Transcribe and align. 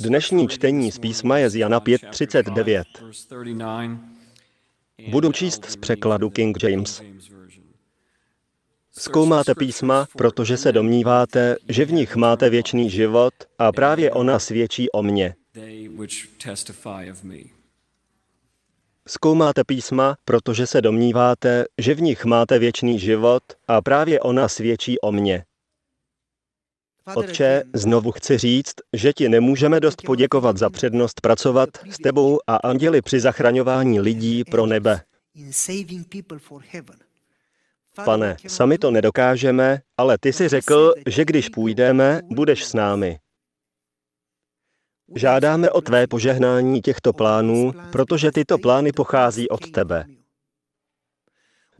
Dnešní 0.00 0.48
čtení 0.48 0.92
z 0.92 0.98
písma 0.98 1.38
je 1.38 1.50
z 1.50 1.56
Jana 1.56 1.80
5.39. 1.80 2.84
Budu 5.10 5.32
číst 5.32 5.64
z 5.64 5.76
překladu 5.76 6.30
King 6.30 6.62
James. 6.62 7.02
Zkoumáte 8.98 9.54
písma, 9.54 10.06
protože 10.16 10.56
se 10.56 10.72
domníváte, 10.72 11.56
že 11.68 11.84
v 11.84 11.92
nich 11.92 12.16
máte 12.16 12.50
věčný 12.50 12.90
život 12.90 13.34
a 13.58 13.72
právě 13.72 14.10
ona 14.10 14.38
svědčí 14.38 14.90
o 14.90 15.02
mně. 15.02 15.34
Zkoumáte 19.06 19.64
písma, 19.64 20.16
protože 20.24 20.66
se 20.66 20.80
domníváte, 20.80 21.64
že 21.78 21.94
v 21.94 22.02
nich 22.02 22.24
máte 22.24 22.58
věčný 22.58 22.98
život 22.98 23.42
a 23.68 23.82
právě 23.82 24.20
ona 24.20 24.48
svědčí 24.48 25.00
o 25.00 25.12
mně. 25.12 25.44
Otče, 27.14 27.62
znovu 27.72 28.12
chci 28.12 28.38
říct, 28.38 28.74
že 28.92 29.12
ti 29.12 29.28
nemůžeme 29.28 29.80
dost 29.80 30.02
poděkovat 30.02 30.56
za 30.56 30.70
přednost 30.70 31.20
pracovat 31.20 31.68
s 31.90 31.98
tebou 31.98 32.38
a 32.46 32.56
anděli 32.56 33.02
při 33.02 33.20
zachraňování 33.20 34.00
lidí 34.00 34.44
pro 34.44 34.66
nebe. 34.66 35.00
Pane, 38.04 38.36
sami 38.46 38.78
to 38.78 38.90
nedokážeme, 38.90 39.80
ale 39.96 40.18
ty 40.20 40.32
jsi 40.32 40.48
řekl, 40.48 40.94
že 41.06 41.24
když 41.24 41.48
půjdeme, 41.48 42.20
budeš 42.24 42.64
s 42.64 42.72
námi. 42.74 43.18
Žádáme 45.16 45.70
o 45.70 45.80
tvé 45.80 46.06
požehnání 46.06 46.80
těchto 46.80 47.12
plánů, 47.12 47.72
protože 47.92 48.32
tyto 48.32 48.58
plány 48.58 48.92
pochází 48.92 49.48
od 49.48 49.70
tebe. 49.70 50.04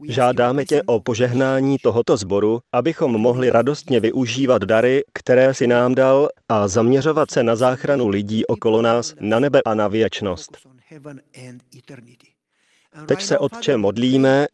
Žádáme 0.07 0.65
tě 0.65 0.83
o 0.83 0.99
požehnání 0.99 1.77
tohoto 1.77 2.17
sboru, 2.17 2.59
abychom 2.71 3.11
mohli 3.11 3.49
radostně 3.49 3.99
využívat 3.99 4.63
dary, 4.63 5.03
které 5.13 5.53
si 5.53 5.67
nám 5.67 5.95
dal 5.95 6.29
a 6.49 6.67
zaměřovat 6.67 7.31
se 7.31 7.43
na 7.43 7.55
záchranu 7.55 8.07
lidí 8.07 8.45
okolo 8.45 8.81
nás, 8.81 9.15
na 9.19 9.39
nebe 9.39 9.61
a 9.65 9.73
na 9.73 9.87
věčnost. 9.87 10.57
Teď 13.05 13.21
se, 13.21 13.37
Otče, 13.37 13.77
modlíme, 13.77 14.47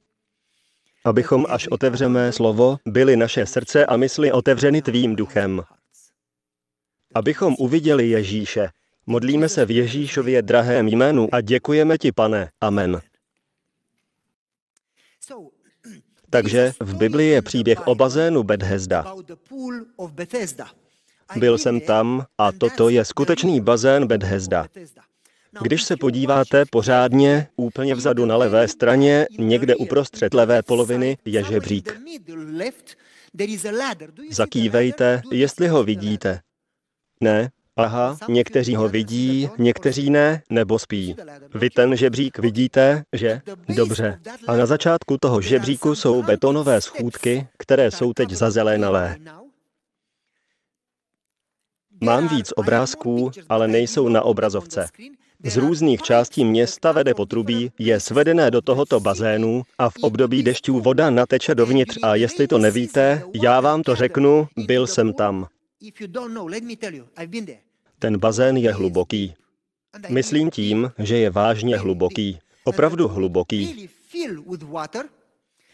abychom, 1.05 1.45
až 1.49 1.67
otevřeme 1.67 2.31
slovo, 2.31 2.77
byly 2.85 3.17
naše 3.17 3.45
srdce 3.45 3.85
a 3.85 3.97
mysli 3.97 4.31
otevřeny 4.31 4.81
tvým 4.81 5.15
duchem. 5.15 5.61
Abychom 7.15 7.55
uviděli 7.59 8.09
Ježíše. 8.09 8.69
Modlíme 9.05 9.49
se 9.49 9.65
v 9.65 9.71
Ježíšově 9.71 10.41
drahém 10.41 10.87
jménu 10.87 11.29
a 11.31 11.41
děkujeme 11.41 11.97
ti, 11.97 12.11
pane. 12.11 12.49
Amen. 12.61 13.01
Takže 16.29 16.71
v 16.79 16.97
Biblii 16.97 17.29
je 17.29 17.41
příběh 17.41 17.87
o 17.87 17.95
bazénu 17.95 18.43
Bethesda. 18.43 19.15
Byl 21.35 21.57
jsem 21.57 21.81
tam 21.81 22.25
a 22.37 22.51
toto 22.51 22.89
je 22.89 23.05
skutečný 23.05 23.61
bazén 23.61 24.07
Bethesda. 24.07 24.67
Když 25.61 25.83
se 25.83 25.97
podíváte 25.97 26.65
pořádně, 26.71 27.47
úplně 27.55 27.95
vzadu 27.95 28.25
na 28.25 28.37
levé 28.37 28.67
straně, 28.67 29.27
někde 29.39 29.75
uprostřed 29.75 30.33
levé 30.33 30.63
poloviny, 30.63 31.17
je 31.25 31.43
žebřík. 31.43 31.99
Zakývejte, 34.29 35.21
jestli 35.31 35.67
ho 35.67 35.83
vidíte. 35.83 36.39
Ne? 37.21 37.49
Aha, 37.79 38.17
někteří 38.29 38.75
ho 38.75 38.89
vidí, 38.89 39.49
někteří 39.57 40.09
ne, 40.09 40.41
nebo 40.49 40.79
spí. 40.79 41.15
Vy 41.55 41.69
ten 41.69 41.95
žebřík 41.95 42.39
vidíte, 42.39 43.03
že? 43.13 43.41
Dobře. 43.75 44.19
A 44.47 44.55
na 44.55 44.65
začátku 44.65 45.17
toho 45.17 45.41
žebříku 45.41 45.95
jsou 45.95 46.23
betonové 46.23 46.81
schůdky, 46.81 47.47
které 47.57 47.91
jsou 47.91 48.13
teď 48.13 48.31
zazelenalé. 48.31 49.17
Mám 52.01 52.27
víc 52.27 52.53
obrázků, 52.55 53.31
ale 53.49 53.67
nejsou 53.67 54.09
na 54.09 54.21
obrazovce. 54.21 54.87
Z 55.43 55.57
různých 55.57 56.01
částí 56.01 56.45
města 56.45 56.91
vede 56.91 57.13
potrubí, 57.13 57.71
je 57.79 57.99
svedené 57.99 58.51
do 58.51 58.61
tohoto 58.61 58.99
bazénu 58.99 59.63
a 59.77 59.89
v 59.89 59.93
období 60.01 60.43
dešťů 60.43 60.79
voda 60.79 61.09
nateče 61.09 61.55
dovnitř 61.55 61.97
a 62.03 62.15
jestli 62.15 62.47
to 62.47 62.57
nevíte, 62.57 63.23
já 63.43 63.61
vám 63.61 63.83
to 63.83 63.95
řeknu, 63.95 64.47
byl 64.57 64.87
jsem 64.87 65.13
tam. 65.13 65.47
Ten 67.99 68.17
bazén 68.17 68.57
je 68.57 68.73
hluboký. 68.73 69.33
Myslím 70.09 70.51
tím, 70.51 70.91
že 70.99 71.17
je 71.17 71.29
vážně 71.29 71.77
hluboký. 71.77 72.39
Opravdu 72.63 73.07
hluboký. 73.07 73.89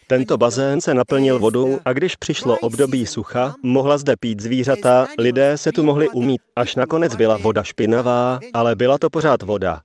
Tento 0.07 0.37
bazén 0.37 0.81
se 0.81 0.93
naplnil 0.93 1.39
vodou 1.39 1.79
a 1.85 1.93
když 1.93 2.15
přišlo 2.15 2.57
období 2.57 3.05
sucha, 3.05 3.55
mohla 3.63 3.97
zde 3.97 4.15
pít 4.19 4.39
zvířata, 4.39 5.07
lidé 5.17 5.57
se 5.57 5.71
tu 5.71 5.83
mohli 5.83 6.09
umít. 6.09 6.41
Až 6.55 6.75
nakonec 6.75 7.15
byla 7.15 7.37
voda 7.37 7.63
špinavá, 7.63 8.39
ale 8.53 8.75
byla 8.75 8.97
to 8.97 9.09
pořád 9.09 9.41
voda. 9.41 9.81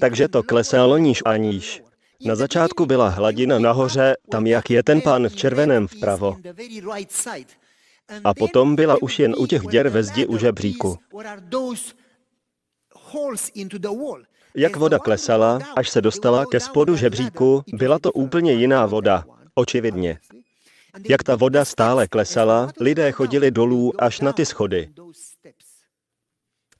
Takže 0.00 0.28
to 0.28 0.42
klesalo 0.42 0.98
níž 0.98 1.22
a 1.24 1.36
níž. 1.36 1.82
Na 2.24 2.34
začátku 2.34 2.86
byla 2.86 3.08
hladina 3.08 3.58
nahoře, 3.58 4.16
tam 4.30 4.46
jak 4.46 4.70
je 4.70 4.82
ten 4.82 5.00
pán 5.00 5.28
v 5.28 5.36
červeném 5.36 5.88
vpravo. 5.88 6.36
A 8.24 8.34
potom 8.34 8.76
byla 8.76 9.02
už 9.02 9.18
jen 9.18 9.34
u 9.38 9.46
těch 9.46 9.62
děr 9.62 9.88
ve 9.88 10.02
zdi 10.02 10.26
u 10.26 10.38
žebříku. 10.38 10.98
Jak 14.54 14.76
voda 14.76 14.98
klesala, 14.98 15.58
až 15.76 15.90
se 15.90 16.00
dostala 16.00 16.46
ke 16.46 16.60
spodu 16.60 16.96
žebříku, 16.96 17.62
byla 17.72 17.98
to 17.98 18.12
úplně 18.12 18.52
jiná 18.52 18.86
voda, 18.86 19.24
očividně. 19.54 20.18
Jak 21.08 21.22
ta 21.22 21.36
voda 21.36 21.64
stále 21.64 22.08
klesala, 22.08 22.72
lidé 22.80 23.12
chodili 23.12 23.50
dolů 23.50 24.02
až 24.02 24.20
na 24.20 24.32
ty 24.32 24.46
schody. 24.46 24.88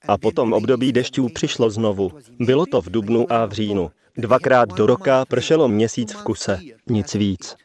A 0.07 0.17
potom 0.17 0.53
období 0.53 0.91
dešťů 0.91 1.29
přišlo 1.29 1.69
znovu. 1.69 2.11
Bylo 2.39 2.65
to 2.65 2.81
v 2.81 2.89
dubnu 2.89 3.31
a 3.31 3.45
v 3.45 3.51
říjnu. 3.51 3.91
Dvakrát 4.17 4.69
do 4.69 4.85
roka 4.85 5.25
pršelo 5.25 5.67
měsíc 5.67 6.13
v 6.13 6.23
kuse. 6.23 6.59
Nic 6.87 7.13
víc. 7.13 7.55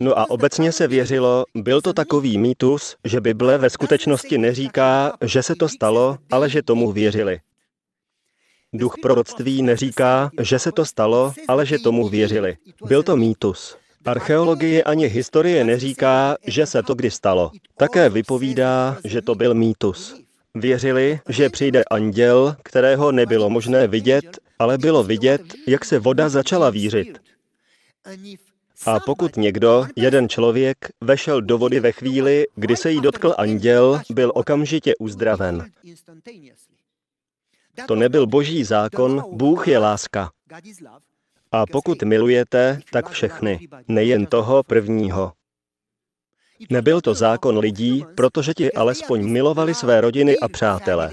No 0.00 0.18
a 0.18 0.30
obecně 0.30 0.72
se 0.72 0.88
věřilo, 0.88 1.44
byl 1.54 1.80
to 1.80 1.92
takový 1.92 2.38
mýtus, 2.38 2.96
že 3.04 3.20
Bible 3.20 3.58
ve 3.58 3.70
skutečnosti 3.70 4.38
neříká, 4.38 5.16
že 5.24 5.42
se 5.42 5.54
to 5.54 5.68
stalo, 5.68 6.18
ale 6.30 6.50
že 6.50 6.62
tomu 6.62 6.92
věřili. 6.92 7.40
Duch 8.72 8.94
proroctví 9.02 9.62
neříká, 9.62 10.30
že 10.40 10.58
se 10.58 10.72
to 10.72 10.84
stalo, 10.84 11.32
ale 11.48 11.66
že 11.66 11.78
tomu 11.78 12.08
věřili. 12.08 12.56
Byl 12.86 13.02
to 13.02 13.16
mýtus. 13.16 13.76
Archeologie 14.04 14.82
ani 14.82 15.06
historie 15.06 15.64
neříká, 15.64 16.36
že 16.46 16.66
se 16.66 16.82
to 16.82 16.94
kdy 16.94 17.10
stalo. 17.10 17.50
Také 17.76 18.08
vypovídá, 18.08 18.96
že 19.04 19.22
to 19.22 19.34
byl 19.34 19.54
mýtus. 19.54 20.20
Věřili, 20.54 21.20
že 21.28 21.50
přijde 21.50 21.84
anděl, 21.90 22.56
kterého 22.62 23.12
nebylo 23.12 23.50
možné 23.50 23.86
vidět, 23.86 24.38
ale 24.58 24.78
bylo 24.78 25.02
vidět, 25.02 25.42
jak 25.66 25.84
se 25.84 25.98
voda 25.98 26.28
začala 26.28 26.70
vířit. 26.70 27.18
A 28.86 29.00
pokud 29.00 29.36
někdo, 29.36 29.86
jeden 29.96 30.28
člověk, 30.28 30.76
vešel 31.00 31.40
do 31.40 31.58
vody 31.58 31.80
ve 31.80 31.92
chvíli, 31.92 32.46
kdy 32.54 32.76
se 32.76 32.90
jí 32.90 33.00
dotkl 33.00 33.34
anděl, 33.38 34.00
byl 34.10 34.32
okamžitě 34.34 34.92
uzdraven. 34.98 35.70
To 37.88 37.94
nebyl 37.94 38.26
boží 38.26 38.64
zákon, 38.64 39.24
Bůh 39.32 39.68
je 39.68 39.78
láska. 39.78 40.30
A 41.52 41.66
pokud 41.66 42.02
milujete, 42.02 42.80
tak 42.92 43.10
všechny, 43.10 43.68
nejen 43.88 44.26
toho 44.26 44.62
prvního. 44.62 45.32
Nebyl 46.70 47.00
to 47.00 47.14
zákon 47.14 47.58
lidí, 47.58 48.04
protože 48.14 48.54
ti 48.54 48.72
alespoň 48.72 49.30
milovali 49.30 49.74
své 49.74 50.00
rodiny 50.00 50.38
a 50.38 50.48
přátele. 50.48 51.10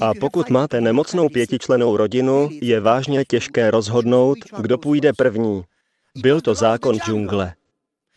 A 0.00 0.12
pokud 0.20 0.50
máte 0.50 0.80
nemocnou 0.80 1.28
pětičlenou 1.28 1.96
rodinu, 1.96 2.48
je 2.52 2.80
vážně 2.80 3.24
těžké 3.24 3.70
rozhodnout, 3.70 4.38
kdo 4.60 4.78
půjde 4.78 5.12
první. 5.12 5.62
Byl 6.16 6.40
to 6.40 6.54
zákon 6.54 6.98
džungle. 6.98 7.54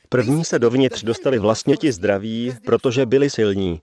První 0.10 0.46
se 0.46 0.60
dovnitř 0.60 1.04
dostali 1.04 1.40
vlastně 1.40 1.78
ti 1.78 1.92
zdraví, 1.92 2.54
protože 2.66 3.06
byli 3.06 3.30
silní. 3.30 3.82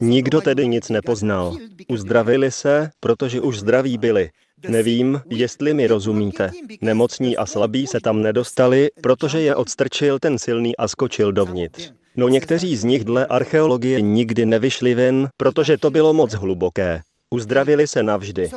Nikdo 0.00 0.40
tedy 0.40 0.68
nic 0.68 0.88
nepoznal. 0.88 1.56
Uzdravili 1.88 2.50
se, 2.50 2.90
protože 3.00 3.40
už 3.40 3.58
zdraví 3.58 3.98
byli. 3.98 4.30
Nevím, 4.68 5.20
jestli 5.30 5.74
mi 5.74 5.86
rozumíte. 5.86 6.50
Nemocní 6.80 7.36
a 7.36 7.46
slabí 7.46 7.86
se 7.86 8.00
tam 8.00 8.22
nedostali, 8.22 8.90
protože 9.00 9.40
je 9.40 9.54
odstrčil 9.54 10.18
ten 10.18 10.38
silný 10.38 10.76
a 10.76 10.88
skočil 10.88 11.32
dovnitř. 11.32 11.92
No 12.16 12.28
někteří 12.28 12.76
z 12.76 12.84
nich 12.84 13.04
dle 13.04 13.26
archeologie 13.26 14.00
nikdy 14.00 14.46
nevyšli 14.46 14.94
ven, 14.94 15.28
protože 15.36 15.78
to 15.78 15.90
bylo 15.90 16.12
moc 16.12 16.32
hluboké. 16.32 17.00
Uzdravili 17.30 17.86
se 17.86 18.02
navždy. 18.02 18.50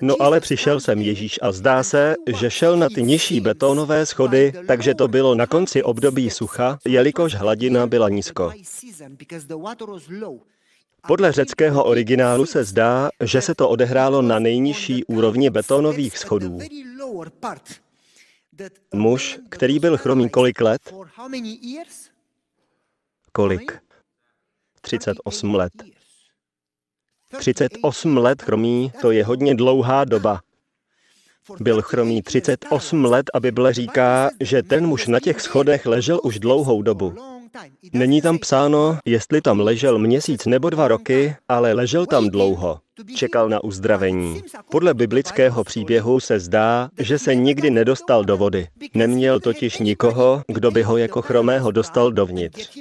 No 0.00 0.14
ale 0.20 0.40
přišel 0.40 0.80
sem 0.80 1.00
Ježíš 1.00 1.38
a 1.42 1.52
zdá 1.52 1.82
se, 1.82 2.14
že 2.38 2.50
šel 2.50 2.76
na 2.76 2.88
ty 2.88 3.02
nižší 3.02 3.40
betonové 3.40 4.06
schody, 4.06 4.52
takže 4.66 4.94
to 4.94 5.08
bylo 5.08 5.34
na 5.34 5.46
konci 5.46 5.82
období 5.82 6.30
sucha, 6.30 6.78
jelikož 6.86 7.34
hladina 7.34 7.86
byla 7.86 8.08
nízko. 8.08 8.52
Podle 11.06 11.32
řeckého 11.32 11.84
originálu 11.84 12.46
se 12.46 12.64
zdá, 12.64 13.10
že 13.24 13.40
se 13.40 13.54
to 13.54 13.68
odehrálo 13.68 14.22
na 14.22 14.38
nejnižší 14.38 15.04
úrovni 15.04 15.50
betonových 15.50 16.18
schodů. 16.18 16.58
Muž, 18.94 19.38
který 19.48 19.78
byl 19.78 19.96
chromý 19.96 20.30
kolik 20.30 20.60
let? 20.60 20.94
Kolik? 23.32 23.78
38 24.80 25.54
let. 25.54 25.72
38 27.38 28.16
let 28.16 28.42
chromý, 28.42 28.92
to 29.00 29.10
je 29.10 29.24
hodně 29.24 29.54
dlouhá 29.54 30.04
doba. 30.04 30.40
Byl 31.60 31.82
chromý 31.82 32.22
38 32.22 33.04
let 33.04 33.30
a 33.34 33.40
Bible 33.40 33.72
říká, 33.72 34.30
že 34.40 34.62
ten 34.62 34.86
muž 34.86 35.06
na 35.06 35.20
těch 35.20 35.40
schodech 35.40 35.86
ležel 35.86 36.20
už 36.24 36.38
dlouhou 36.38 36.82
dobu. 36.82 37.14
Není 37.92 38.22
tam 38.22 38.38
psáno, 38.38 38.98
jestli 39.04 39.40
tam 39.40 39.60
ležel 39.60 39.98
měsíc 39.98 40.46
nebo 40.46 40.70
dva 40.70 40.88
roky, 40.88 41.36
ale 41.48 41.72
ležel 41.72 42.06
tam 42.06 42.28
dlouho. 42.28 42.80
Čekal 43.16 43.48
na 43.48 43.64
uzdravení. 43.64 44.42
Podle 44.70 44.94
biblického 44.94 45.64
příběhu 45.64 46.20
se 46.20 46.40
zdá, 46.40 46.90
že 46.98 47.18
se 47.18 47.34
nikdy 47.34 47.70
nedostal 47.70 48.24
do 48.24 48.36
vody. 48.36 48.68
Neměl 48.94 49.40
totiž 49.40 49.78
nikoho, 49.78 50.42
kdo 50.48 50.70
by 50.70 50.82
ho 50.82 50.96
jako 50.96 51.22
chromého 51.22 51.70
dostal 51.70 52.12
dovnitř. 52.12 52.78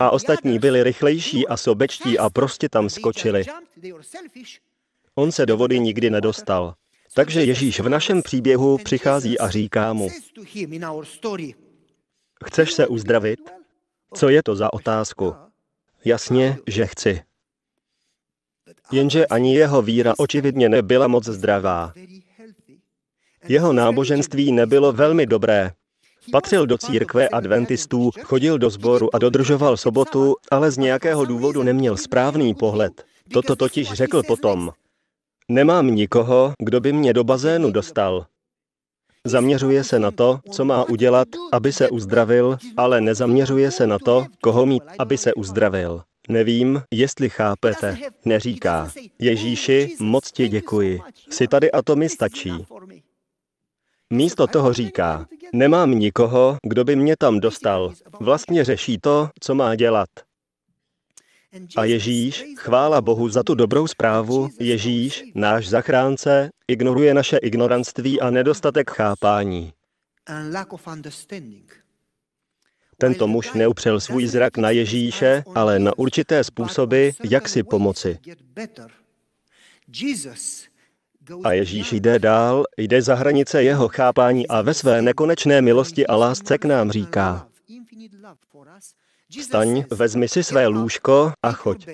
A 0.00 0.10
ostatní 0.10 0.58
byli 0.58 0.82
rychlejší 0.82 1.48
a 1.48 1.56
sobečtí 1.56 2.18
a 2.18 2.30
prostě 2.30 2.68
tam 2.68 2.88
skočili. 2.88 3.44
On 5.14 5.32
se 5.32 5.46
do 5.46 5.56
vody 5.56 5.80
nikdy 5.80 6.10
nedostal. 6.10 6.74
Takže 7.14 7.44
Ježíš 7.44 7.80
v 7.80 7.88
našem 7.88 8.22
příběhu 8.22 8.78
přichází 8.78 9.38
a 9.38 9.48
říká 9.48 9.92
mu, 9.92 10.08
chceš 12.44 12.72
se 12.72 12.86
uzdravit? 12.86 13.40
Co 14.14 14.28
je 14.28 14.42
to 14.42 14.56
za 14.56 14.72
otázku? 14.72 15.34
Jasně, 16.04 16.58
že 16.66 16.86
chci. 16.86 17.22
Jenže 18.92 19.26
ani 19.26 19.54
jeho 19.54 19.82
víra 19.82 20.14
očividně 20.18 20.68
nebyla 20.68 21.06
moc 21.06 21.24
zdravá. 21.24 21.92
Jeho 23.48 23.72
náboženství 23.72 24.52
nebylo 24.52 24.92
velmi 24.92 25.26
dobré. 25.26 25.72
Patřil 26.32 26.66
do 26.66 26.78
církve 26.78 27.28
adventistů, 27.28 28.10
chodil 28.22 28.58
do 28.58 28.70
sboru 28.70 29.14
a 29.14 29.18
dodržoval 29.18 29.76
sobotu, 29.76 30.34
ale 30.50 30.70
z 30.70 30.78
nějakého 30.78 31.24
důvodu 31.24 31.62
neměl 31.62 31.96
správný 31.96 32.54
pohled. 32.54 33.04
Toto 33.32 33.56
totiž 33.56 33.92
řekl 33.92 34.22
potom. 34.22 34.70
Nemám 35.48 35.86
nikoho, 35.86 36.52
kdo 36.58 36.80
by 36.80 36.92
mě 36.92 37.12
do 37.12 37.24
bazénu 37.24 37.70
dostal. 37.70 38.26
Zaměřuje 39.26 39.84
se 39.84 39.98
na 39.98 40.10
to, 40.10 40.40
co 40.50 40.64
má 40.64 40.84
udělat, 40.84 41.28
aby 41.52 41.72
se 41.72 41.90
uzdravil, 41.90 42.58
ale 42.76 43.00
nezaměřuje 43.00 43.70
se 43.70 43.86
na 43.86 43.98
to, 43.98 44.26
koho 44.42 44.66
mít, 44.66 44.82
aby 44.98 45.18
se 45.18 45.34
uzdravil. 45.34 46.02
Nevím, 46.28 46.82
jestli 46.90 47.30
chápete. 47.30 47.96
Neříká, 48.24 48.90
Ježíši, 49.18 49.96
moc 50.00 50.32
ti 50.32 50.48
děkuji. 50.48 51.00
Jsi 51.30 51.48
tady 51.48 51.72
a 51.72 51.82
to 51.82 51.96
mi 51.96 52.08
stačí. 52.08 52.52
Místo 54.10 54.46
toho 54.46 54.72
říká, 54.72 55.26
nemám 55.52 55.90
nikoho, 55.90 56.56
kdo 56.62 56.84
by 56.84 56.96
mě 56.96 57.16
tam 57.18 57.40
dostal. 57.40 57.92
Vlastně 58.20 58.64
řeší 58.64 58.98
to, 58.98 59.28
co 59.40 59.54
má 59.54 59.74
dělat. 59.74 60.08
A 61.76 61.84
Ježíš, 61.84 62.44
chvála 62.56 63.00
Bohu 63.00 63.28
za 63.28 63.42
tu 63.42 63.54
dobrou 63.54 63.86
zprávu, 63.86 64.48
Ježíš, 64.60 65.24
náš 65.34 65.68
zachránce, 65.68 66.50
ignoruje 66.68 67.14
naše 67.14 67.36
ignoranství 67.36 68.20
a 68.20 68.30
nedostatek 68.30 68.90
chápání. 68.90 69.72
Tento 72.98 73.26
muž 73.26 73.52
neupřel 73.52 74.00
svůj 74.00 74.26
zrak 74.26 74.56
na 74.56 74.70
Ježíše, 74.70 75.44
ale 75.54 75.78
na 75.78 75.98
určité 75.98 76.44
způsoby, 76.44 77.08
jak 77.30 77.48
si 77.48 77.62
pomoci. 77.62 78.18
A 81.44 81.52
Ježíš 81.52 81.92
jde 81.92 82.18
dál, 82.18 82.64
jde 82.76 83.02
za 83.02 83.14
hranice 83.14 83.62
jeho 83.62 83.88
chápání 83.88 84.48
a 84.48 84.62
ve 84.62 84.74
své 84.74 85.02
nekonečné 85.02 85.62
milosti 85.62 86.06
a 86.06 86.16
lásce 86.16 86.58
k 86.58 86.64
nám 86.64 86.90
říká, 86.90 87.48
Vstaň, 89.40 89.84
vezmi 89.90 90.28
si 90.28 90.44
své 90.44 90.66
lůžko 90.66 91.32
a 91.42 91.52
choď. 91.52 91.86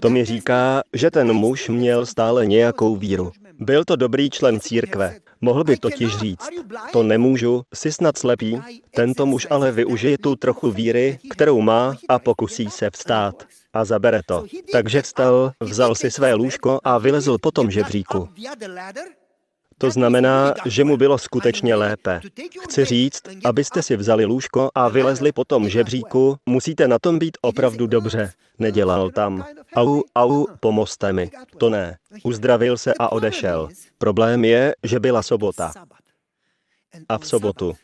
To 0.00 0.10
mi 0.10 0.24
říká, 0.24 0.82
že 0.92 1.10
ten 1.10 1.32
muž 1.32 1.68
měl 1.68 2.06
stále 2.06 2.46
nějakou 2.46 2.96
víru. 2.96 3.32
Byl 3.58 3.84
to 3.84 3.96
dobrý 3.96 4.30
člen 4.30 4.60
církve. 4.60 5.16
Mohl 5.40 5.64
by 5.64 5.76
totiž 5.76 6.16
říct, 6.16 6.48
to 6.92 7.02
nemůžu, 7.02 7.62
jsi 7.74 7.92
snad 7.92 8.18
slepý, 8.18 8.60
tento 8.94 9.26
muž 9.26 9.46
ale 9.50 9.72
využije 9.72 10.18
tu 10.18 10.36
trochu 10.36 10.70
víry, 10.70 11.18
kterou 11.30 11.60
má 11.60 11.96
a 12.08 12.18
pokusí 12.18 12.70
se 12.70 12.90
vstát. 12.90 13.46
A 13.72 13.84
zabere 13.84 14.20
to. 14.26 14.44
Takže 14.72 15.02
vstal, 15.02 15.52
vzal 15.60 15.94
si 15.94 16.10
své 16.10 16.34
lůžko 16.34 16.80
a 16.84 16.98
vylezl 16.98 17.38
po 17.38 17.50
tom 17.50 17.70
žebříku. 17.70 18.28
To 19.82 19.90
znamená, 19.90 20.54
že 20.66 20.84
mu 20.84 20.96
bylo 20.96 21.18
skutečně 21.18 21.74
lépe. 21.74 22.20
Chci 22.62 22.84
říct, 22.84 23.22
abyste 23.44 23.82
si 23.82 23.96
vzali 23.96 24.24
lůžko 24.24 24.70
a 24.74 24.88
vylezli 24.88 25.32
po 25.32 25.44
tom 25.44 25.68
žebříku, 25.68 26.36
musíte 26.46 26.88
na 26.88 26.98
tom 26.98 27.18
být 27.18 27.38
opravdu 27.40 27.86
dobře. 27.86 28.32
Nedělal 28.58 29.10
tam. 29.10 29.44
Au, 29.76 30.02
au, 30.16 30.46
pomozte 30.60 31.12
mi. 31.12 31.30
To 31.58 31.70
ne. 31.70 31.98
Uzdravil 32.24 32.78
se 32.78 32.94
a 32.98 33.12
odešel. 33.12 33.68
Problém 33.98 34.44
je, 34.44 34.74
že 34.82 35.00
byla 35.00 35.22
sobota. 35.22 35.72
A 37.08 37.18
v 37.18 37.26
sobotu. 37.26 37.74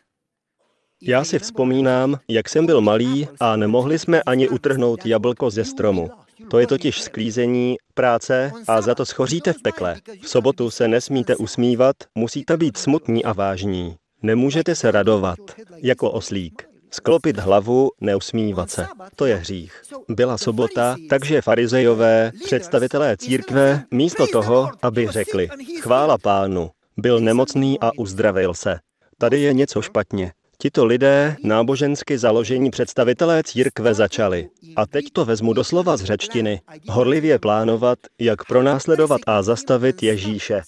Já 1.03 1.25
si 1.25 1.39
vzpomínám, 1.39 2.19
jak 2.29 2.49
jsem 2.49 2.67
byl 2.67 2.81
malý 2.81 3.29
a 3.41 3.56
nemohli 3.56 3.99
jsme 3.99 4.23
ani 4.23 4.49
utrhnout 4.49 5.06
jablko 5.06 5.50
ze 5.50 5.65
stromu. 5.65 6.11
To 6.50 6.59
je 6.59 6.67
totiž 6.67 7.03
sklízení, 7.03 7.77
práce 7.95 8.53
a 8.69 8.81
za 8.81 8.95
to 8.95 9.06
schoříte 9.06 9.53
v 9.53 9.62
pekle. 9.62 9.97
V 10.23 10.29
sobotu 10.29 10.71
se 10.71 10.89
nesmíte 10.89 11.37
usmívat, 11.37 11.97
musíte 12.15 12.56
být 12.56 12.77
smutní 12.77 13.25
a 13.25 13.33
vážní. 13.33 13.97
Nemůžete 14.23 14.75
se 14.75 14.91
radovat, 14.91 15.39
jako 15.77 16.11
oslík. 16.11 16.69
Sklopit 16.91 17.39
hlavu, 17.39 17.91
neusmívat 18.00 18.71
se. 18.71 18.87
To 19.17 19.27
je 19.27 19.37
hřích. 19.37 19.83
Byla 20.09 20.39
sobota, 20.39 20.97
takže 21.09 21.43
farizejové, 21.43 22.33
představitelé 22.45 23.17
církve, 23.17 23.85
místo 23.91 24.27
toho, 24.27 24.71
aby 24.83 25.09
řekli, 25.11 25.49
chvála 25.81 26.19
pánu, 26.19 26.71
byl 26.97 27.21
nemocný 27.21 27.81
a 27.81 27.91
uzdravil 27.99 28.55
se. 28.55 28.79
Tady 29.19 29.41
je 29.41 29.53
něco 29.53 29.83
špatně. 29.83 30.33
Tito 30.60 30.84
lidé, 30.84 31.37
nábožensky 31.44 32.19
založení 32.19 32.70
představitelé 32.70 33.43
církve, 33.43 33.94
začali. 33.94 34.50
A 34.76 34.87
teď 34.87 35.05
to 35.12 35.25
vezmu 35.25 35.52
doslova 35.52 35.96
z 35.96 36.05
řečtiny. 36.05 36.60
Horlivě 36.88 37.38
plánovat, 37.38 37.99
jak 38.19 38.44
pronásledovat 38.44 39.20
a 39.26 39.43
zastavit 39.43 40.02
Ježíše. 40.02 40.62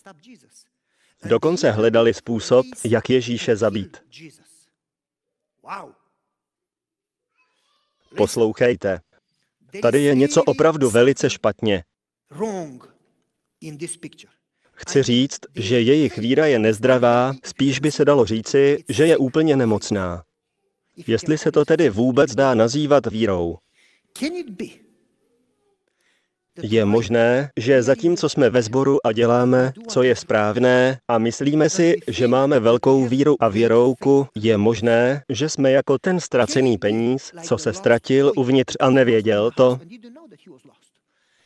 Dokonce 1.25 1.71
hledali 1.71 2.15
způsob, 2.15 2.67
jak 2.85 3.11
Ježíše 3.11 3.57
zabít. 3.57 3.97
Poslouchejte. 8.17 9.01
Tady 9.83 10.03
je 10.03 10.15
něco 10.15 10.43
opravdu 10.43 10.91
velice 10.91 11.31
špatně. 11.31 11.85
Chci 14.81 15.03
říct, 15.03 15.39
že 15.55 15.81
jejich 15.81 16.19
víra 16.19 16.47
je 16.47 16.59
nezdravá, 16.59 17.35
spíš 17.45 17.81
by 17.81 17.91
se 17.91 18.05
dalo 18.05 18.25
říci, 18.27 18.85
že 18.89 19.07
je 19.07 19.17
úplně 19.17 19.57
nemocná. 19.57 20.23
Jestli 21.07 21.39
se 21.39 21.53
to 21.53 21.65
tedy 21.65 21.91
vůbec 21.91 22.35
dá 22.35 22.55
nazývat 22.55 23.07
vírou. 23.07 23.59
Je 26.63 26.85
možné, 26.85 27.51
že 27.57 27.83
zatímco 27.83 28.29
jsme 28.29 28.51
ve 28.51 28.63
sboru 28.63 29.07
a 29.07 29.13
děláme, 29.13 29.73
co 29.89 30.03
je 30.03 30.17
správné, 30.17 30.99
a 31.09 31.19
myslíme 31.19 31.71
si, 31.71 31.97
že 32.09 32.29
máme 32.29 32.61
velkou 32.61 33.07
víru 33.07 33.37
a 33.41 33.49
věrouku, 33.49 34.27
je 34.35 34.57
možné, 34.57 35.23
že 35.29 35.49
jsme 35.49 35.71
jako 35.71 35.99
ten 35.99 36.21
ztracený 36.21 36.79
peníz, 36.79 37.33
co 37.43 37.59
se 37.59 37.73
ztratil 37.73 38.33
uvnitř 38.37 38.77
a 38.81 38.91
nevěděl 38.91 39.51
to, 39.57 39.79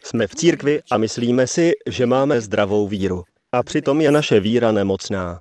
jsme 0.04 0.26
v 0.26 0.34
církvi 0.34 0.80
a 0.90 0.98
myslíme 0.98 1.46
si, 1.46 1.72
že 1.90 2.06
máme 2.06 2.40
zdravou 2.40 2.88
víru. 2.88 3.22
A 3.52 3.62
přitom 3.62 4.00
je 4.00 4.10
naše 4.10 4.40
víra 4.40 4.72
nemocná. 4.72 5.40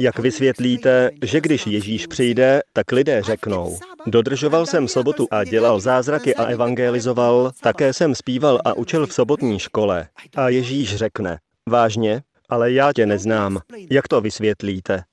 Jak 0.00 0.18
vysvětlíte, 0.18 1.10
že 1.24 1.40
když 1.40 1.66
Ježíš 1.66 2.06
přijde, 2.06 2.60
tak 2.72 2.92
lidé 2.92 3.22
řeknou, 3.22 3.78
dodržoval 4.06 4.66
jsem 4.66 4.88
sobotu 4.88 5.26
a 5.30 5.44
dělal 5.44 5.80
zázraky 5.80 6.34
a 6.34 6.44
evangelizoval, 6.44 7.52
také 7.60 7.92
jsem 7.92 8.14
zpíval 8.14 8.60
a 8.64 8.74
učil 8.74 9.06
v 9.06 9.12
sobotní 9.12 9.58
škole. 9.58 10.08
A 10.36 10.48
Ježíš 10.48 10.96
řekne, 10.96 11.38
vážně, 11.68 12.22
ale 12.48 12.72
já 12.72 12.92
tě 12.92 13.06
neznám. 13.06 13.60
Jak 13.90 14.08
to 14.08 14.20
vysvětlíte? 14.20 15.04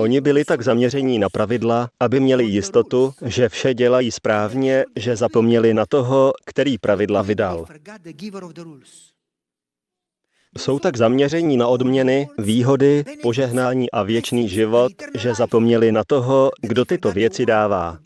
Oni 0.00 0.20
byli 0.20 0.44
tak 0.44 0.62
zaměření 0.62 1.18
na 1.18 1.28
pravidla, 1.28 1.90
aby 2.00 2.20
měli 2.20 2.44
jistotu, 2.44 3.12
že 3.26 3.48
vše 3.48 3.74
dělají 3.74 4.10
správně, 4.10 4.84
že 4.96 5.16
zapomněli 5.16 5.74
na 5.74 5.86
toho, 5.86 6.32
který 6.46 6.78
pravidla 6.78 7.22
vydal. 7.22 7.66
Jsou 10.58 10.78
tak 10.78 10.96
zaměření 10.96 11.56
na 11.56 11.66
odměny, 11.66 12.28
výhody, 12.38 13.04
požehnání 13.22 13.90
a 13.90 14.02
věčný 14.02 14.48
život, 14.48 14.92
že 15.18 15.34
zapomněli 15.34 15.92
na 15.92 16.04
toho, 16.06 16.50
kdo 16.62 16.84
tyto 16.84 17.12
věci 17.12 17.46
dává. 17.46 17.98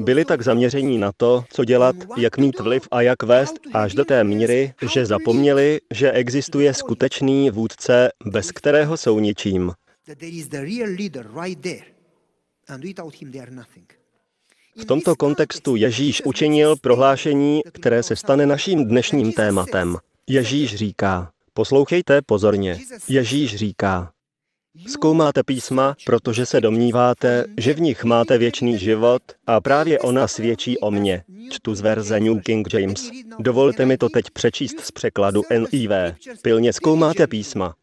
Byli 0.00 0.24
tak 0.24 0.42
zaměření 0.42 0.98
na 0.98 1.12
to, 1.16 1.44
co 1.50 1.64
dělat, 1.64 1.96
jak 2.16 2.38
mít 2.38 2.60
vliv 2.60 2.88
a 2.90 3.02
jak 3.02 3.22
vést, 3.22 3.54
až 3.72 3.94
do 3.94 4.04
té 4.04 4.24
míry, 4.24 4.72
že 4.92 5.06
zapomněli, 5.06 5.80
že 5.90 6.12
existuje 6.12 6.74
skutečný 6.74 7.50
vůdce, 7.50 8.10
bez 8.24 8.52
kterého 8.52 8.96
jsou 8.96 9.18
ničím. 9.18 9.72
V 14.76 14.84
tomto 14.84 15.16
kontextu 15.16 15.76
Ježíš 15.76 16.22
učinil 16.24 16.76
prohlášení, 16.76 17.62
které 17.72 18.02
se 18.02 18.16
stane 18.16 18.46
naším 18.46 18.84
dnešním 18.84 19.32
tématem. 19.32 19.96
Ježíš 20.26 20.74
říká, 20.74 21.30
poslouchejte 21.54 22.22
pozorně, 22.22 22.80
Ježíš 23.08 23.56
říká, 23.56 24.12
Zkoumáte 24.86 25.42
písma, 25.42 25.96
protože 26.06 26.46
se 26.46 26.60
domníváte, 26.60 27.44
že 27.58 27.74
v 27.74 27.80
nich 27.80 28.04
máte 28.04 28.38
věčný 28.38 28.78
život 28.78 29.22
a 29.46 29.60
právě 29.60 29.98
ona 29.98 30.28
svědčí 30.28 30.78
o 30.78 30.90
mně. 30.90 31.24
Čtu 31.50 31.74
z 31.74 31.80
verze 31.80 32.20
New 32.20 32.40
King 32.40 32.74
James. 32.74 33.10
Dovolte 33.38 33.86
mi 33.86 33.98
to 33.98 34.08
teď 34.08 34.30
přečíst 34.30 34.80
z 34.80 34.90
překladu 34.90 35.42
NIV. 35.50 35.90
Pilně 36.42 36.72
zkoumáte 36.72 37.26
písma. 37.26 37.74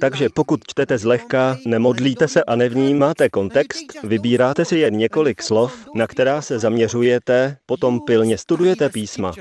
Takže 0.00 0.28
pokud 0.34 0.60
čtete 0.66 0.98
zlehka, 0.98 1.58
nemodlíte 1.66 2.28
se 2.28 2.44
a 2.44 2.56
nevnímáte 2.56 3.28
kontext, 3.28 4.02
vybíráte 4.02 4.64
si 4.64 4.78
jen 4.78 4.96
několik 4.96 5.42
slov, 5.42 5.86
na 5.94 6.06
která 6.06 6.42
se 6.42 6.58
zaměřujete, 6.58 7.56
potom 7.66 8.00
pilně 8.00 8.38
studujete 8.38 8.88
písma. 8.88 9.32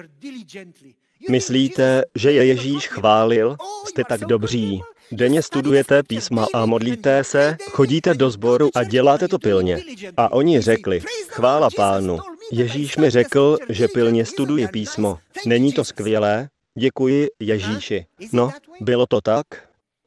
Myslíte, 1.29 2.03
že 2.15 2.31
je 2.31 2.45
Ježíš 2.45 2.87
chválil? 2.87 3.57
Jste 3.85 4.03
tak 4.03 4.21
dobří. 4.21 4.81
Denně 5.11 5.41
studujete 5.41 6.03
písma 6.03 6.45
a 6.53 6.65
modlíte 6.65 7.23
se, 7.23 7.57
chodíte 7.69 8.13
do 8.13 8.29
sboru 8.29 8.69
a 8.75 8.83
děláte 8.83 9.27
to 9.27 9.39
pilně. 9.39 9.79
A 10.17 10.31
oni 10.31 10.61
řekli, 10.61 11.01
chvála 11.27 11.69
pánu. 11.75 12.19
Ježíš 12.51 12.97
mi 12.97 13.09
řekl, 13.09 13.57
že 13.69 13.87
pilně 13.87 14.25
studuje 14.25 14.67
písmo. 14.67 15.19
Není 15.45 15.73
to 15.73 15.83
skvělé? 15.83 16.49
Děkuji 16.79 17.27
Ježíši. 17.39 18.05
No, 18.31 18.51
bylo 18.81 19.05
to 19.05 19.21
tak? 19.21 19.45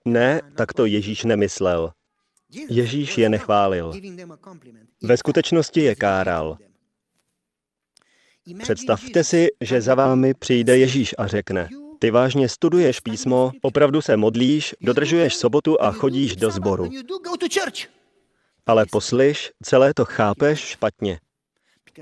Ne, 0.04 0.40
tak 0.56 0.72
to 0.72 0.86
Ježíš 0.86 1.24
nemyslel. 1.24 1.90
Ježíš 2.70 3.18
je 3.18 3.28
nechválil. 3.28 3.92
Ve 5.02 5.16
skutečnosti 5.16 5.80
je 5.80 5.94
káral. 5.94 6.58
Představte 8.58 9.24
si, 9.24 9.48
že 9.60 9.80
za 9.80 9.94
vámi 9.94 10.34
přijde 10.34 10.78
Ježíš 10.78 11.14
a 11.18 11.26
řekne, 11.26 11.68
ty 11.98 12.10
vážně 12.10 12.48
studuješ 12.48 13.00
písmo, 13.00 13.52
opravdu 13.62 14.02
se 14.02 14.16
modlíš, 14.16 14.74
dodržuješ 14.80 15.34
sobotu 15.34 15.82
a 15.82 15.92
chodíš 15.92 16.36
do 16.36 16.50
sboru. 16.50 16.90
Ale 18.66 18.86
poslyš, 18.90 19.52
celé 19.62 19.94
to 19.94 20.04
chápeš 20.04 20.60
špatně. 20.60 21.20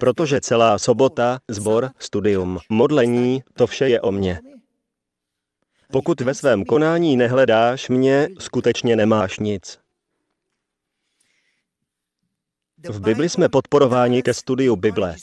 Protože 0.01 0.41
celá 0.41 0.79
sobota, 0.79 1.39
zbor, 1.49 1.91
studium, 1.99 2.59
modlení, 2.69 3.43
to 3.55 3.67
vše 3.67 3.89
je 3.89 4.01
o 4.01 4.13
mně. 4.13 4.41
Pokud 5.93 6.21
ve 6.21 6.35
svém 6.35 6.65
konání 6.65 7.17
nehledáš 7.17 7.89
mě, 7.89 8.29
skutečně 8.39 8.97
nemáš 8.97 9.39
nic. 9.39 9.79
V 12.85 13.01
Bibli 13.01 13.29
jsme 13.29 13.49
podporováni 13.49 14.23
ke 14.23 14.35
studiu 14.35 14.77
Bible. 14.77 15.17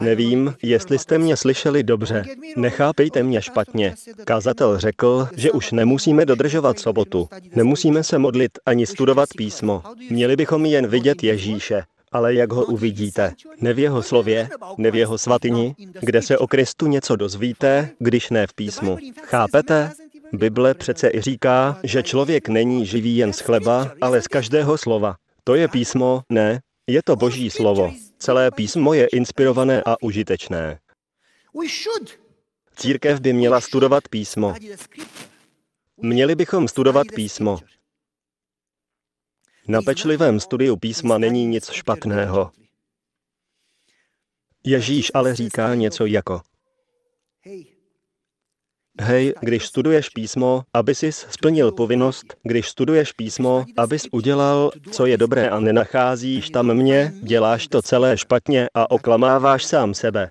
Nevím, 0.00 0.54
jestli 0.62 0.98
jste 0.98 1.18
mě 1.18 1.36
slyšeli 1.36 1.82
dobře. 1.82 2.24
Nechápejte 2.56 3.22
mě 3.22 3.42
špatně. 3.42 3.94
Kazatel 4.24 4.78
řekl, 4.78 5.28
že 5.36 5.52
už 5.52 5.72
nemusíme 5.72 6.26
dodržovat 6.26 6.78
sobotu. 6.78 7.28
Nemusíme 7.54 8.04
se 8.04 8.18
modlit 8.18 8.52
ani 8.66 8.86
studovat 8.86 9.28
písmo. 9.36 9.82
Měli 10.10 10.36
bychom 10.36 10.66
jen 10.66 10.86
vidět 10.86 11.24
Ježíše. 11.24 11.82
Ale 12.12 12.34
jak 12.34 12.52
ho 12.52 12.64
uvidíte? 12.64 13.32
Ne 13.60 13.74
v 13.74 13.78
jeho 13.78 14.02
slově, 14.02 14.48
ne 14.78 14.90
v 14.90 14.94
jeho 14.94 15.18
svatyni, 15.18 15.74
kde 16.00 16.22
se 16.22 16.38
o 16.38 16.46
Kristu 16.46 16.86
něco 16.86 17.16
dozvíte, 17.16 17.90
když 17.98 18.30
ne 18.30 18.46
v 18.46 18.54
písmu. 18.54 18.98
Chápete? 19.22 19.92
Bible 20.32 20.74
přece 20.74 21.10
i 21.14 21.20
říká, 21.20 21.80
že 21.82 22.02
člověk 22.02 22.48
není 22.48 22.86
živý 22.86 23.16
jen 23.16 23.32
z 23.32 23.40
chleba, 23.40 23.92
ale 24.00 24.22
z 24.22 24.28
každého 24.28 24.78
slova. 24.78 25.16
To 25.44 25.54
je 25.54 25.68
písmo? 25.68 26.22
Ne, 26.28 26.60
je 26.86 27.02
to 27.02 27.16
boží 27.16 27.50
slovo. 27.50 27.92
Celé 28.18 28.50
písmo 28.50 28.94
je 28.94 29.06
inspirované 29.06 29.82
a 29.86 30.02
užitečné. 30.02 30.78
Církev 32.76 33.20
by 33.20 33.32
měla 33.32 33.60
studovat 33.60 34.08
písmo. 34.08 34.54
Měli 35.96 36.34
bychom 36.34 36.68
studovat 36.68 37.06
písmo. 37.14 37.58
Na 39.68 39.82
pečlivém 39.82 40.40
studiu 40.40 40.76
písma 40.76 41.18
není 41.18 41.46
nic 41.46 41.70
špatného. 41.70 42.50
Ježíš 44.64 45.10
ale 45.14 45.34
říká 45.34 45.74
něco 45.74 46.06
jako 46.06 46.40
Hej, 49.00 49.34
když 49.40 49.66
studuješ 49.66 50.08
písmo, 50.08 50.62
aby 50.74 50.94
jsi 50.94 51.12
splnil 51.12 51.72
povinnost, 51.72 52.34
když 52.42 52.68
studuješ 52.68 53.12
písmo, 53.12 53.64
abys 53.76 54.06
udělal, 54.12 54.70
co 54.90 55.06
je 55.06 55.16
dobré 55.16 55.48
a 55.48 55.60
nenacházíš 55.60 56.50
tam 56.50 56.74
mě, 56.74 57.12
děláš 57.22 57.68
to 57.68 57.82
celé 57.82 58.18
špatně 58.18 58.68
a 58.74 58.90
oklamáváš 58.90 59.64
sám 59.64 59.94
sebe. 59.94 60.30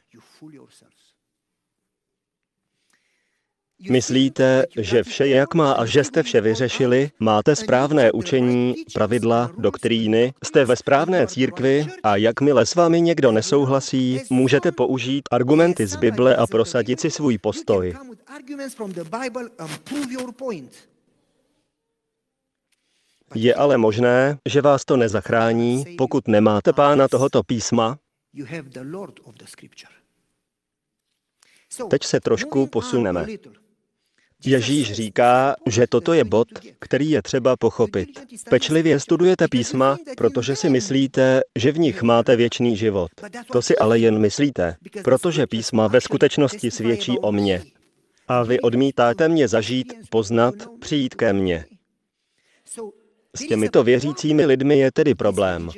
Myslíte, 3.79 4.65
že 4.77 5.03
vše 5.03 5.27
je 5.27 5.35
jak 5.35 5.53
má 5.53 5.71
a 5.71 5.85
že 5.85 6.03
jste 6.03 6.23
vše 6.23 6.41
vyřešili? 6.41 7.11
Máte 7.19 7.55
správné 7.55 8.11
učení, 8.11 8.75
pravidla, 8.93 9.51
doktríny? 9.57 10.33
Jste 10.43 10.65
ve 10.65 10.75
správné 10.75 11.27
církvi 11.27 11.87
a 12.03 12.15
jakmile 12.15 12.65
s 12.65 12.75
vámi 12.75 13.01
někdo 13.01 13.31
nesouhlasí, 13.31 14.21
můžete 14.29 14.71
použít 14.71 15.29
argumenty 15.31 15.87
z 15.87 15.95
Bible 15.95 16.35
a 16.35 16.47
prosadit 16.47 16.99
si 16.99 17.11
svůj 17.11 17.37
postoj. 17.37 17.93
Je 23.35 23.55
ale 23.55 23.77
možné, 23.77 24.37
že 24.45 24.61
vás 24.61 24.85
to 24.85 24.97
nezachrání, 24.97 25.85
pokud 25.97 26.27
nemáte 26.27 26.73
pána 26.73 27.07
tohoto 27.07 27.43
písma. 27.43 27.97
Teď 31.89 32.03
se 32.03 32.19
trošku 32.19 32.67
posuneme. 32.67 33.25
Ježíš 34.45 34.91
říká, 34.91 35.55
že 35.65 35.87
toto 35.87 36.13
je 36.13 36.23
bod, 36.23 36.47
který 36.79 37.09
je 37.09 37.21
třeba 37.21 37.55
pochopit. 37.57 38.09
Pečlivě 38.49 38.99
studujete 38.99 39.47
písma, 39.47 39.97
protože 40.17 40.55
si 40.55 40.69
myslíte, 40.69 41.41
že 41.55 41.71
v 41.71 41.79
nich 41.79 42.01
máte 42.03 42.35
věčný 42.35 42.77
život. 42.77 43.09
To 43.51 43.61
si 43.61 43.77
ale 43.77 43.99
jen 43.99 44.19
myslíte, 44.19 44.75
protože 45.03 45.47
písma 45.47 45.87
ve 45.87 46.01
skutečnosti 46.01 46.71
svědčí 46.71 47.19
o 47.19 47.31
mně. 47.31 47.63
A 48.27 48.43
vy 48.43 48.61
odmítáte 48.61 49.29
mě 49.29 49.47
zažít, 49.47 49.93
poznat, 50.09 50.55
přijít 50.79 51.15
ke 51.15 51.33
mně. 51.33 51.65
S 53.35 53.47
těmito 53.47 53.83
věřícími 53.83 54.45
lidmi 54.45 54.77
je 54.77 54.91
tedy 54.91 55.15
problém. 55.15 55.69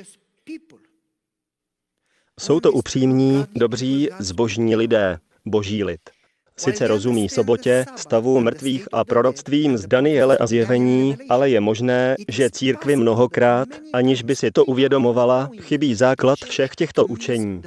Jsou 2.40 2.60
to 2.60 2.72
upřímní, 2.72 3.46
dobří, 3.56 4.10
zbožní 4.20 4.76
lidé, 4.76 5.20
boží 5.46 5.84
lid. 5.84 6.17
Sice 6.60 6.88
rozumí 6.88 7.30
sobotě, 7.30 7.86
stavu 7.96 8.40
mrtvých 8.40 8.88
a 8.92 9.04
proroctvím 9.04 9.78
z 9.78 9.88
Daniele 9.88 10.38
a 10.38 10.48
zjevení, 10.48 11.18
ale 11.30 11.50
je 11.50 11.60
možné, 11.60 12.16
že 12.28 12.50
církvi 12.50 12.96
mnohokrát, 12.96 13.68
aniž 13.94 14.24
by 14.24 14.36
si 14.36 14.52
to 14.52 14.66
uvědomovala, 14.66 15.50
chybí 15.62 15.96
základ 15.96 16.40
všech 16.40 16.76
těchto 16.76 17.06
učení. 17.06 17.62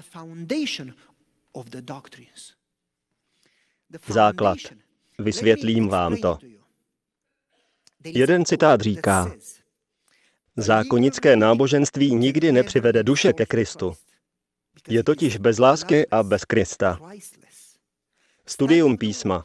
Základ. 4.09 4.59
Vysvětlím 5.19 5.89
vám 5.89 6.17
to. 6.17 6.39
Jeden 8.05 8.45
citát 8.45 8.81
říká, 8.81 9.33
Zákonické 10.57 11.37
náboženství 11.37 12.15
nikdy 12.15 12.53
nepřivede 12.53 13.03
duše 13.03 13.33
ke 13.33 13.47
Kristu. 13.47 13.93
Je 14.89 15.05
totiž 15.05 15.37
bez 15.37 15.59
lásky 15.59 16.07
a 16.11 16.23
bez 16.23 16.45
Krista. 16.45 16.99
Studium 18.51 18.97
písma. 18.97 19.45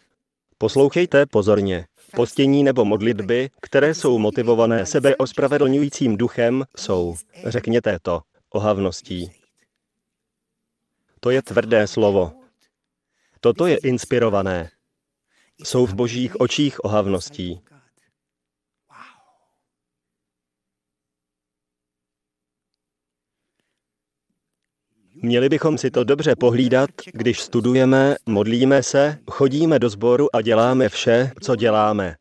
Poslouchejte 0.58 1.26
pozorně. 1.26 1.86
Postění 2.16 2.64
nebo 2.64 2.86
modlitby, 2.86 3.50
které 3.62 3.94
jsou 3.94 4.18
motivované 4.18 4.86
sebeospravedlňujícím 4.86 6.18
duchem, 6.18 6.64
jsou, 6.78 7.16
řekněte 7.46 7.98
to, 8.02 8.22
ohavností. 8.50 9.32
To 11.20 11.30
je 11.30 11.42
tvrdé 11.42 11.88
slovo. 11.88 12.34
Toto 13.40 13.68
je 13.68 13.78
inspirované. 13.78 14.70
Jsou 15.64 15.86
v 15.86 15.94
božích 15.94 16.40
očích 16.40 16.86
ohavností. 16.86 17.62
Měli 25.26 25.50
bychom 25.50 25.78
si 25.78 25.92
to 25.92 26.04
dobře 26.04 26.36
pohlídat, 26.36 26.90
když 27.14 27.42
studujeme, 27.42 28.16
modlíme 28.26 28.84
se, 28.84 29.18
chodíme 29.32 29.80
do 29.80 29.90
sboru 29.90 30.36
a 30.36 30.42
děláme 30.42 30.90
vše, 30.90 31.32
co 31.42 31.56
děláme. 31.56 32.16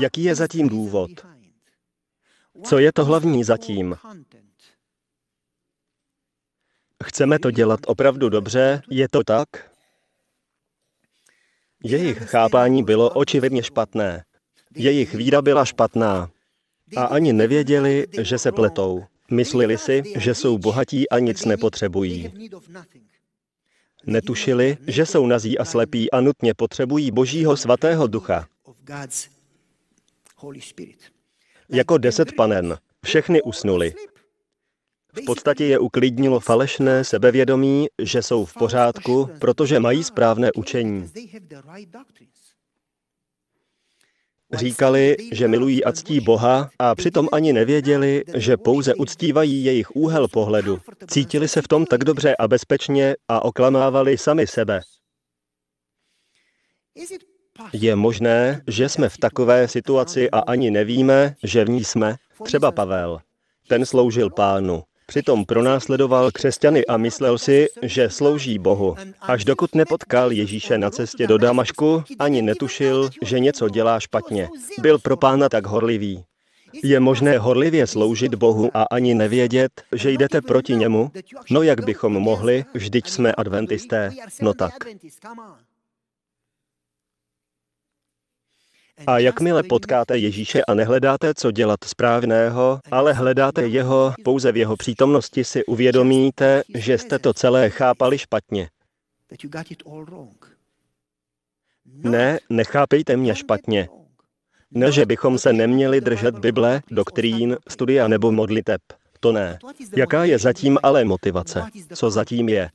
Jaký 0.00 0.24
je 0.24 0.34
zatím 0.34 0.68
důvod? 0.68 1.10
Co 2.64 2.78
je 2.78 2.92
to 2.92 3.04
hlavní 3.04 3.44
zatím? 3.44 3.96
Chceme 7.04 7.38
to 7.38 7.50
dělat 7.50 7.80
opravdu 7.86 8.28
dobře, 8.28 8.82
je 8.90 9.08
to 9.08 9.24
tak? 9.24 9.48
Jejich 11.84 12.18
chápání 12.18 12.82
bylo 12.82 13.10
očividně 13.10 13.62
špatné. 13.62 14.24
Jejich 14.74 15.14
víra 15.14 15.42
byla 15.42 15.64
špatná. 15.64 16.30
A 16.96 17.04
ani 17.04 17.32
nevěděli, 17.32 18.06
že 18.20 18.38
se 18.38 18.52
pletou. 18.52 19.04
Myslili 19.34 19.78
si, 19.78 20.02
že 20.16 20.34
jsou 20.34 20.58
bohatí 20.58 21.08
a 21.08 21.18
nic 21.18 21.44
nepotřebují. 21.44 22.32
Netušili, 24.06 24.76
že 24.86 25.06
jsou 25.06 25.26
nazí 25.26 25.58
a 25.58 25.64
slepí 25.64 26.10
a 26.10 26.20
nutně 26.20 26.54
potřebují 26.54 27.10
Božího 27.10 27.56
svatého 27.56 28.06
ducha. 28.06 28.46
Jako 31.68 31.98
deset 31.98 32.32
panen. 32.32 32.78
Všechny 33.04 33.42
usnuli. 33.42 33.94
V 35.12 35.24
podstatě 35.26 35.64
je 35.64 35.78
uklidnilo 35.78 36.40
falešné 36.40 37.04
sebevědomí, 37.04 37.86
že 38.02 38.22
jsou 38.22 38.44
v 38.44 38.54
pořádku, 38.54 39.30
protože 39.38 39.80
mají 39.80 40.04
správné 40.04 40.52
učení. 40.52 41.10
Říkali, 44.54 45.16
že 45.32 45.48
milují 45.48 45.84
a 45.84 45.92
ctí 45.92 46.20
Boha 46.20 46.70
a 46.78 46.94
přitom 46.94 47.28
ani 47.32 47.52
nevěděli, 47.52 48.24
že 48.34 48.56
pouze 48.56 48.94
uctívají 48.94 49.64
jejich 49.64 49.96
úhel 49.96 50.28
pohledu. 50.28 50.80
Cítili 51.08 51.48
se 51.48 51.62
v 51.62 51.68
tom 51.68 51.86
tak 51.86 52.04
dobře 52.04 52.36
a 52.36 52.48
bezpečně 52.48 53.16
a 53.28 53.44
oklamávali 53.44 54.18
sami 54.18 54.46
sebe. 54.46 54.80
Je 57.72 57.96
možné, 57.96 58.62
že 58.66 58.88
jsme 58.88 59.08
v 59.08 59.18
takové 59.18 59.68
situaci 59.68 60.30
a 60.30 60.38
ani 60.38 60.70
nevíme, 60.70 61.34
že 61.42 61.64
v 61.64 61.68
ní 61.68 61.84
jsme, 61.84 62.16
třeba 62.44 62.72
Pavel. 62.72 63.20
Ten 63.68 63.86
sloužil 63.86 64.30
pánu. 64.30 64.82
Přitom 65.14 65.44
pronásledoval 65.44 66.30
křesťany 66.30 66.86
a 66.86 66.96
myslel 66.96 67.38
si, 67.38 67.68
že 67.82 68.10
slouží 68.10 68.58
Bohu. 68.58 68.96
Až 69.20 69.44
dokud 69.44 69.74
nepotkal 69.74 70.32
Ježíše 70.32 70.78
na 70.78 70.90
cestě 70.90 71.26
do 71.26 71.38
Damašku, 71.38 72.02
ani 72.18 72.42
netušil, 72.42 73.10
že 73.22 73.38
něco 73.38 73.68
dělá 73.68 74.00
špatně. 74.00 74.48
Byl 74.78 74.98
pro 74.98 75.16
pána 75.16 75.48
tak 75.48 75.66
horlivý. 75.66 76.24
Je 76.82 77.00
možné 77.00 77.38
horlivě 77.38 77.86
sloužit 77.86 78.34
Bohu 78.34 78.70
a 78.74 78.82
ani 78.82 79.14
nevědět, 79.14 79.72
že 79.92 80.10
jdete 80.10 80.40
proti 80.40 80.76
němu? 80.76 81.10
No 81.50 81.62
jak 81.62 81.84
bychom 81.84 82.12
mohli, 82.12 82.64
vždyť 82.74 83.08
jsme 83.08 83.32
adventisté. 83.32 84.10
No 84.42 84.54
tak. 84.54 84.72
A 89.06 89.18
jakmile 89.18 89.62
potkáte 89.62 90.18
Ježíše 90.18 90.64
a 90.64 90.74
nehledáte, 90.74 91.34
co 91.34 91.50
dělat 91.50 91.84
správného, 91.84 92.80
ale 92.90 93.12
hledáte 93.12 93.66
jeho, 93.66 94.14
pouze 94.24 94.52
v 94.52 94.56
jeho 94.56 94.76
přítomnosti 94.76 95.44
si 95.44 95.64
uvědomíte, 95.64 96.62
že 96.74 96.98
jste 96.98 97.18
to 97.18 97.34
celé 97.34 97.70
chápali 97.70 98.18
špatně. 98.18 98.68
Ne, 101.86 102.38
nechápejte 102.50 103.16
mě 103.16 103.34
špatně. 103.34 103.88
Ne, 104.70 104.92
že 104.92 105.06
bychom 105.06 105.38
se 105.38 105.52
neměli 105.52 106.00
držet 106.00 106.38
Bible, 106.38 106.82
doktrín, 106.90 107.56
studia 107.68 108.08
nebo 108.08 108.32
modliteb. 108.32 108.80
To 109.20 109.32
ne. 109.32 109.58
Jaká 109.96 110.24
je 110.24 110.38
zatím 110.38 110.78
ale 110.82 111.04
motivace? 111.04 111.62
Co 111.94 112.10
zatím 112.10 112.48
je? 112.48 112.70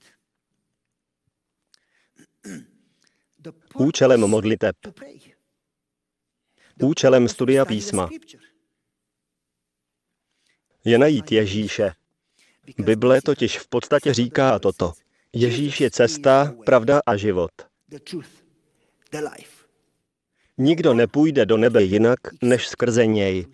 Účelem 3.76 4.28
modliteb 4.28 4.76
účelem 6.82 7.28
studia 7.28 7.66
písma 7.66 8.10
je 10.86 10.98
najít 10.98 11.32
Ježíše. 11.32 11.92
Bible 12.78 13.22
totiž 13.22 13.60
v 13.60 13.68
podstatě 13.68 14.14
říká 14.14 14.60
toto. 14.60 14.94
Ježíš 15.34 15.82
je 15.82 15.92
cesta, 15.92 16.54
pravda 16.66 17.02
a 17.06 17.16
život. 17.16 17.52
Nikdo 20.58 20.94
nepůjde 20.94 21.46
do 21.46 21.58
nebe 21.58 21.84
jinak, 21.84 22.20
než 22.42 22.68
skrze 22.68 23.06
něj. 23.06 23.46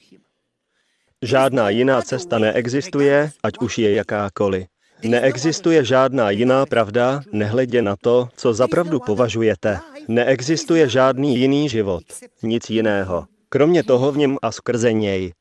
Žádná 1.21 1.69
jiná 1.69 2.01
cesta 2.01 2.39
neexistuje, 2.39 3.31
ať 3.43 3.53
už 3.61 3.77
je 3.77 3.93
jakákoliv. 3.93 4.67
Neexistuje 5.03 5.85
žádná 5.85 6.29
jiná 6.29 6.65
pravda, 6.65 7.21
nehledě 7.31 7.81
na 7.81 7.95
to, 7.95 8.29
co 8.35 8.53
za 8.53 8.67
pravdu 8.67 8.99
považujete. 8.99 9.79
Neexistuje 10.07 10.89
žádný 10.89 11.37
jiný 11.39 11.69
život, 11.69 12.03
nic 12.43 12.69
jiného. 12.69 13.25
Kromě 13.49 13.83
toho 13.83 14.11
v 14.11 14.17
něm 14.17 14.37
a 14.41 14.51
skrze 14.51 14.93
něj. 14.93 15.33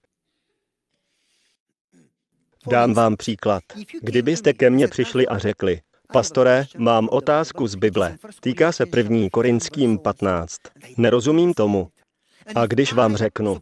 Dám 2.70 2.94
vám 2.94 3.16
příklad. 3.16 3.62
Kdybyste 4.02 4.52
ke 4.52 4.70
mně 4.70 4.88
přišli 4.88 5.28
a 5.28 5.38
řekli, 5.38 5.80
pastore, 6.12 6.66
mám 6.78 7.08
otázku 7.12 7.66
z 7.66 7.74
Bible, 7.74 8.16
týká 8.40 8.72
se 8.72 8.86
první 8.86 9.30
Korinským 9.30 9.98
15. 9.98 10.56
Nerozumím 10.96 11.54
tomu. 11.54 11.88
A 12.54 12.66
když 12.66 12.92
vám 12.92 13.16
řeknu, 13.16 13.58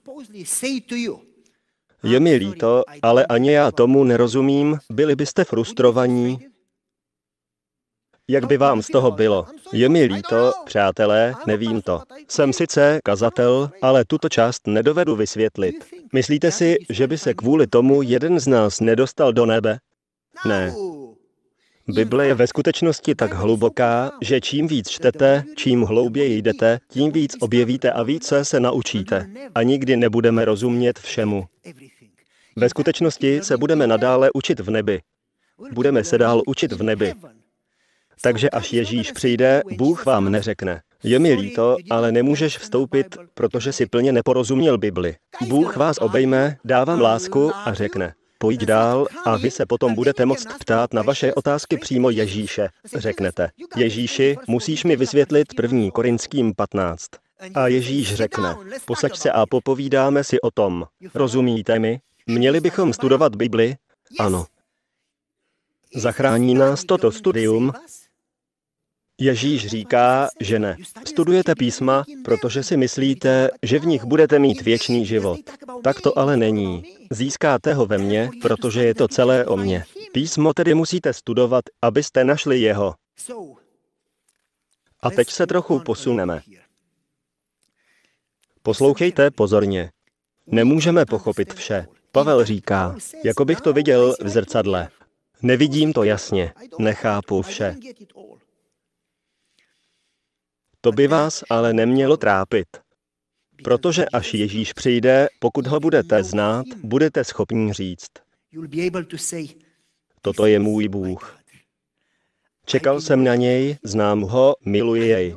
je 2.03 2.21
mi 2.21 2.35
líto, 2.35 2.83
ale 3.03 3.27
ani 3.27 3.53
já 3.53 3.71
tomu 3.71 4.05
nerozumím, 4.05 4.79
byli 4.91 5.17
byste 5.17 5.45
frustrovaní. 5.45 6.52
Jak 8.33 8.47
by 8.47 8.57
vám 8.57 8.83
z 8.83 8.87
toho 8.87 9.11
bylo? 9.11 9.47
Je 9.73 9.89
mi 9.89 10.05
líto, 10.05 10.53
přátelé, 10.65 11.35
nevím 11.47 11.83
to. 11.83 12.03
Jsem 12.29 12.53
sice 12.53 13.01
kazatel, 13.05 13.71
ale 13.83 14.05
tuto 14.05 14.29
část 14.29 14.67
nedovedu 14.67 15.17
vysvětlit. 15.17 15.75
Myslíte 16.13 16.51
si, 16.51 16.77
že 16.89 17.07
by 17.07 17.19
se 17.19 17.35
kvůli 17.35 17.67
tomu 17.67 18.03
jeden 18.03 18.41
z 18.41 18.47
nás 18.47 18.81
nedostal 18.81 19.33
do 19.33 19.47
nebe? 19.47 19.79
Ne. 20.47 20.75
Bible 21.89 22.27
je 22.27 22.35
ve 22.35 22.47
skutečnosti 22.47 23.15
tak 23.15 23.33
hluboká, 23.33 24.11
že 24.21 24.41
čím 24.41 24.69
víc 24.69 24.89
čtete, 24.89 25.45
čím 25.57 25.83
hlouběji 25.83 26.43
jdete, 26.43 26.79
tím 26.89 27.13
víc 27.13 27.37
objevíte 27.41 27.93
a 27.93 28.03
více 28.03 28.45
se 28.45 28.61
naučíte. 28.61 29.27
A 29.55 29.63
nikdy 29.63 29.97
nebudeme 29.97 30.45
rozumět 30.45 30.99
všemu. 30.99 31.45
Ve 32.57 32.69
skutečnosti 32.69 33.41
se 33.43 33.57
budeme 33.57 33.87
nadále 33.87 34.31
učit 34.35 34.61
v 34.61 34.71
nebi. 34.71 35.01
Budeme 35.73 36.05
se 36.05 36.19
dál 36.19 36.43
učit 36.47 36.73
v 36.73 36.83
nebi. 36.83 37.15
Takže 38.23 38.51
až 38.51 38.73
Ježíš 38.73 39.13
přijde, 39.13 39.63
Bůh 39.77 40.07
vám 40.07 40.33
neřekne. 40.33 40.83
Je 41.05 41.19
mi 41.19 41.35
líto, 41.35 41.77
ale 41.91 42.13
nemůžeš 42.13 42.59
vstoupit, 42.59 43.17
protože 43.35 43.73
si 43.73 43.87
plně 43.87 44.13
neporozuměl 44.13 44.79
Bibli. 44.79 45.17
Bůh 45.49 45.77
vás 45.77 45.97
obejme, 45.99 46.57
dá 46.65 46.85
vám 46.85 47.01
lásku 47.01 47.51
a 47.55 47.75
řekne, 47.75 48.15
pojď 48.39 48.61
dál 48.65 49.07
a 49.25 49.37
vy 49.37 49.51
se 49.51 49.67
potom 49.67 49.95
budete 49.95 50.27
moct 50.27 50.47
ptát 50.61 50.95
na 50.95 51.03
vaše 51.03 51.35
otázky 51.35 51.77
přímo 51.77 52.11
Ježíše. 52.11 52.69
Řeknete, 52.97 53.49
Ježíši, 53.77 54.37
musíš 54.49 54.85
mi 54.85 54.97
vysvětlit 54.97 55.55
první 55.57 55.91
Korinským 55.91 56.55
15. 56.55 57.09
A 57.55 57.69
Ježíš 57.69 58.15
řekne, 58.15 58.57
posaď 58.85 59.17
se 59.17 59.31
a 59.31 59.47
popovídáme 59.47 60.25
si 60.25 60.41
o 60.41 60.51
tom. 60.51 60.85
Rozumíte 61.15 61.79
mi? 61.79 62.01
Měli 62.27 62.61
bychom 62.61 62.93
studovat 62.93 63.37
Bibli? 63.37 63.77
Ano. 64.21 64.47
Zachrání 65.95 66.55
nás 66.55 66.85
toto 66.85 67.13
studium? 67.13 67.73
Ježíš 69.23 69.67
říká, 69.67 70.29
že 70.41 70.59
ne. 70.59 70.77
Studujete 71.07 71.55
písma, 71.55 72.05
protože 72.25 72.63
si 72.63 72.77
myslíte, 72.77 73.51
že 73.63 73.79
v 73.79 73.87
nich 73.87 74.05
budete 74.05 74.39
mít 74.39 74.63
věčný 74.63 75.07
život. 75.07 75.41
Tak 75.85 76.01
to 76.01 76.19
ale 76.19 76.37
není. 76.37 76.85
Získáte 77.11 77.75
ho 77.75 77.87
ve 77.87 77.99
mně, 77.99 78.31
protože 78.43 78.85
je 78.85 78.95
to 78.95 79.09
celé 79.09 79.47
o 79.47 79.57
mně. 79.57 79.85
Písmo 80.13 80.53
tedy 80.55 80.75
musíte 80.75 81.13
studovat, 81.13 81.65
abyste 81.83 82.25
našli 82.25 82.61
jeho. 82.61 82.95
A 85.01 85.11
teď 85.11 85.31
se 85.31 85.47
trochu 85.47 85.81
posuneme. 85.81 86.41
Poslouchejte 88.63 89.31
pozorně. 89.31 89.91
Nemůžeme 90.47 91.07
pochopit 91.07 91.55
vše. 91.55 91.87
Pavel 92.13 92.45
říká, 92.45 92.97
jako 93.25 93.45
bych 93.45 93.61
to 93.61 93.73
viděl 93.73 94.15
v 94.21 94.29
zrcadle. 94.29 94.89
Nevidím 95.43 95.93
to 95.93 96.05
jasně, 96.05 96.53
nechápu 96.79 97.43
vše. 97.43 97.77
To 100.85 100.93
by 100.93 101.07
vás 101.07 101.45
ale 101.51 101.73
nemělo 101.73 102.17
trápit. 102.17 102.67
Protože 103.65 104.07
až 104.07 104.35
Ježíš 104.35 104.73
přijde, 104.73 105.29
pokud 105.39 105.67
ho 105.67 105.81
budete 105.81 106.25
znát, 106.25 106.67
budete 106.83 107.25
schopni 107.25 107.73
říct. 107.73 108.11
Toto 110.23 110.47
je 110.47 110.59
můj 110.59 110.89
Bůh. 110.89 111.39
Čekal 112.67 113.01
jsem 113.01 113.25
na 113.25 113.35
něj, 113.35 113.77
znám 113.85 114.21
ho, 114.21 114.55
miluji 114.65 115.09
jej. 115.09 115.37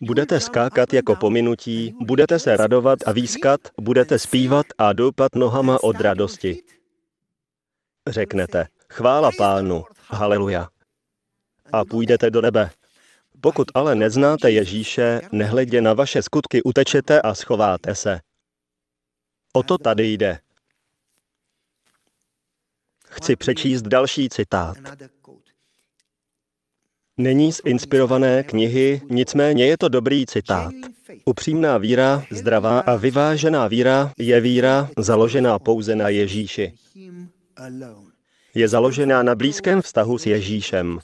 Budete 0.00 0.40
skákat 0.40 0.92
jako 0.92 1.16
pominutí, 1.16 1.94
budete 2.00 2.38
se 2.38 2.56
radovat 2.56 2.98
a 3.06 3.12
výskat, 3.12 3.60
budete 3.80 4.18
zpívat 4.18 4.66
a 4.78 4.92
doupat 4.92 5.34
nohama 5.34 5.82
od 5.82 6.00
radosti. 6.00 6.62
Řeknete, 8.08 8.66
chvála 8.92 9.30
pánu, 9.38 9.84
haleluja. 10.06 10.68
A 11.72 11.84
půjdete 11.84 12.30
do 12.30 12.40
nebe. 12.40 12.70
Pokud 13.40 13.68
ale 13.74 13.94
neznáte 13.94 14.50
Ježíše, 14.50 15.20
nehledě 15.32 15.80
na 15.80 15.94
vaše 15.94 16.22
skutky 16.22 16.62
utečete 16.62 17.20
a 17.22 17.34
schováte 17.34 17.94
se. 17.94 18.20
O 19.52 19.62
to 19.62 19.78
tady 19.78 20.12
jde. 20.12 20.38
Chci 23.06 23.36
přečíst 23.36 23.82
další 23.82 24.28
citát. 24.28 24.76
Není 27.16 27.52
z 27.52 27.60
inspirované 27.64 28.42
knihy, 28.42 29.02
nicméně 29.10 29.66
je 29.66 29.78
to 29.78 29.88
dobrý 29.88 30.26
citát. 30.26 30.72
Upřímná 31.24 31.78
víra, 31.78 32.24
zdravá 32.30 32.80
a 32.80 32.96
vyvážená 32.96 33.68
víra 33.68 34.12
je 34.18 34.40
víra 34.40 34.90
založená 34.98 35.58
pouze 35.58 35.96
na 35.96 36.08
Ježíši. 36.08 36.72
Je 38.54 38.68
založená 38.68 39.22
na 39.22 39.34
blízkém 39.34 39.82
vztahu 39.82 40.18
s 40.18 40.26
Ježíšem. 40.26 40.98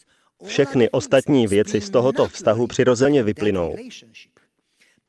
Všechny 0.46 0.90
ostatní 0.90 1.46
věci 1.46 1.80
z 1.80 1.90
tohoto 1.90 2.28
vztahu 2.28 2.66
přirozeně 2.66 3.22
vyplynou. 3.22 3.76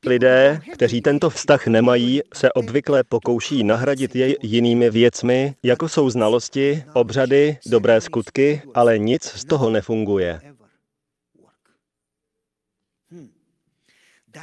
Lidé, 0.06 0.62
kteří 0.74 1.02
tento 1.02 1.30
vztah 1.30 1.68
nemají, 1.68 2.22
se 2.34 2.52
obvykle 2.52 3.04
pokouší 3.04 3.64
nahradit 3.64 4.16
jej 4.16 4.36
jinými 4.42 4.90
věcmi, 4.90 5.56
jako 5.64 5.90
jsou 5.90 6.10
znalosti, 6.10 6.84
obřady, 6.94 7.58
dobré 7.66 8.02
skutky, 8.02 8.62
ale 8.74 8.98
nic 8.98 9.24
z 9.24 9.46
toho 9.46 9.70
nefunguje. 9.70 10.42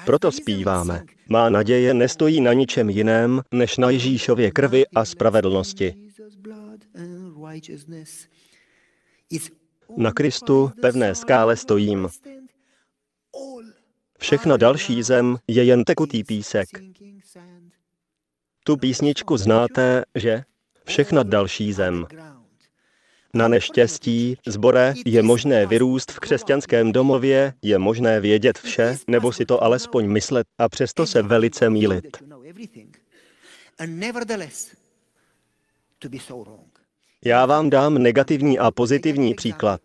Proto 0.06 0.32
zpíváme. 0.32 1.04
Má 1.28 1.48
naděje 1.48 1.94
nestojí 1.94 2.40
na 2.40 2.52
ničem 2.52 2.90
jiném, 2.90 3.40
než 3.54 3.78
na 3.78 3.90
Ježíšově 3.90 4.50
krvi 4.50 4.86
a 4.94 5.04
spravedlnosti. 5.04 5.94
Na 9.96 10.12
Kristu, 10.12 10.70
pevné 10.80 11.14
skále 11.14 11.56
stojím. 11.56 12.08
Všechno 14.18 14.56
další 14.56 15.02
zem 15.02 15.38
je 15.48 15.64
jen 15.64 15.84
tekutý 15.84 16.24
písek. 16.24 16.68
Tu 18.64 18.76
písničku 18.76 19.36
znáte, 19.36 20.04
že? 20.14 20.44
Všechna 20.84 21.22
další 21.22 21.72
zem. 21.72 22.06
Na 23.34 23.48
neštěstí, 23.48 24.36
zbore, 24.46 24.94
je 25.06 25.22
možné 25.22 25.66
vyrůst 25.66 26.10
v 26.12 26.20
křesťanském 26.20 26.92
domově, 26.92 27.54
je 27.62 27.78
možné 27.78 28.20
vědět 28.20 28.58
vše, 28.58 28.98
nebo 29.06 29.32
si 29.32 29.46
to 29.46 29.62
alespoň 29.62 30.06
myslet 30.06 30.46
a 30.58 30.68
přesto 30.68 31.06
se 31.06 31.22
velice 31.22 31.70
mílit. 31.70 32.16
Já 37.24 37.46
vám 37.46 37.70
dám 37.70 37.94
negativní 37.94 38.58
a 38.58 38.70
pozitivní 38.70 39.34
příklad. 39.34 39.80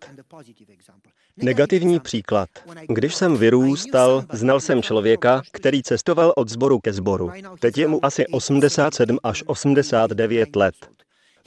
Negativní 1.38 2.00
příklad. 2.00 2.50
Když 2.90 3.16
jsem 3.16 3.38
vyrůstal, 3.38 4.24
znal 4.34 4.60
jsem 4.60 4.82
člověka, 4.82 5.42
který 5.52 5.84
cestoval 5.84 6.34
od 6.36 6.50
zboru 6.50 6.80
ke 6.80 6.94
zboru. 6.94 7.32
Teď 7.60 7.78
je 7.78 7.88
mu 7.88 8.06
asi 8.06 8.28
87 8.28 9.18
až 9.24 9.44
89 9.48 10.56
let. 10.56 10.76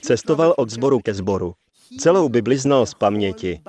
Cestoval 0.01 0.53
od 0.57 0.69
zboru 0.69 0.99
ke 0.99 1.13
zboru. 1.13 1.53
Celou 1.99 2.29
Bibli 2.29 2.57
znal 2.57 2.85
z 2.85 2.93
paměti. 2.93 3.61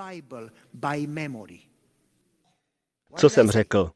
Co 3.17 3.29
jsem 3.29 3.51
řekl? 3.51 3.91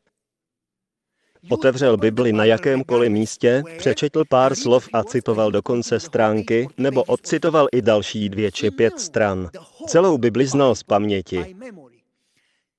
Otevřel 1.51 1.97
Bibli 1.97 2.33
na 2.33 2.45
jakémkoliv 2.45 3.11
místě, 3.11 3.63
přečetl 3.79 4.25
pár 4.29 4.55
slov 4.55 4.89
a 4.93 5.05
citoval 5.05 5.51
do 5.51 5.63
konce 5.63 6.01
stránky, 6.01 6.69
nebo 6.79 7.05
odcitoval 7.05 7.69
i 7.73 7.83
další 7.83 8.29
dvě 8.29 8.53
či 8.53 8.71
pět 8.71 9.01
stran. 9.01 9.51
Celou 9.87 10.19
Bibli 10.19 10.47
znal 10.47 10.75
z 10.75 10.83
paměti. 10.83 11.57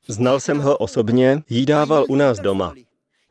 Znal 0.08 0.40
jsem 0.40 0.60
ho 0.60 0.78
osobně, 0.78 1.44
jídával 1.50 2.06
u 2.10 2.16
nás 2.16 2.40
doma. 2.40 2.74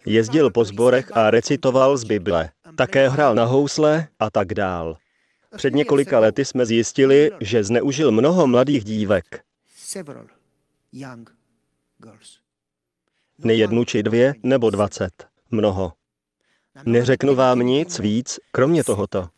Jezdil 0.07 0.51
po 0.51 0.64
zborech 0.64 1.16
a 1.16 1.31
recitoval 1.31 1.96
z 1.96 2.05
Bible. 2.05 2.51
Také 2.77 3.09
hrál 3.09 3.35
na 3.35 3.44
housle 3.44 4.09
a 4.18 4.31
tak 4.31 4.55
dál. 4.55 4.96
Před 5.57 5.75
několika 5.75 6.18
lety 6.18 6.44
jsme 6.44 6.66
zjistili, 6.66 7.31
že 7.40 7.64
zneužil 7.64 8.11
mnoho 8.11 8.46
mladých 8.46 8.85
dívek. 8.85 9.42
Nejednu 13.38 13.85
či 13.85 14.03
dvě 14.03 14.35
nebo 14.42 14.70
dvacet. 14.70 15.27
Mnoho. 15.51 15.92
Neřeknu 16.85 17.35
vám 17.35 17.59
nic 17.59 17.99
víc, 17.99 18.40
kromě 18.53 18.85
tohoto. 18.85 19.29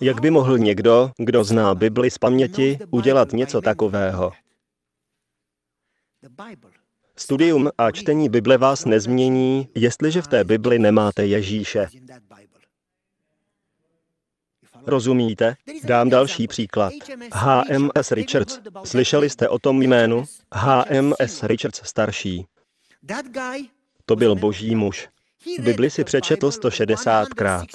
Jak 0.00 0.20
by 0.20 0.30
mohl 0.30 0.58
někdo, 0.58 1.10
kdo 1.18 1.44
zná 1.44 1.74
Bibli 1.74 2.10
z 2.10 2.18
paměti, 2.18 2.78
udělat 2.90 3.32
něco 3.32 3.60
takového? 3.60 4.32
Studium 7.16 7.70
a 7.78 7.90
čtení 7.90 8.28
Bible 8.28 8.58
vás 8.58 8.84
nezmění, 8.84 9.68
jestliže 9.74 10.22
v 10.22 10.28
té 10.28 10.44
Bibli 10.44 10.78
nemáte 10.78 11.26
Ježíše. 11.26 11.86
Rozumíte? 14.86 15.54
Dám 15.84 16.10
další 16.10 16.48
příklad. 16.48 16.92
HMS 17.32 18.12
Richards. 18.12 18.60
Slyšeli 18.84 19.30
jste 19.30 19.48
o 19.48 19.58
tom 19.58 19.82
jménu? 19.82 20.24
HMS 20.54 21.42
Richards 21.42 21.80
starší. 21.84 22.46
To 24.06 24.16
byl 24.16 24.34
boží 24.36 24.74
muž. 24.74 25.08
Bibli 25.60 25.90
si 25.90 26.04
přečetl 26.04 26.48
160krát. 26.48 27.66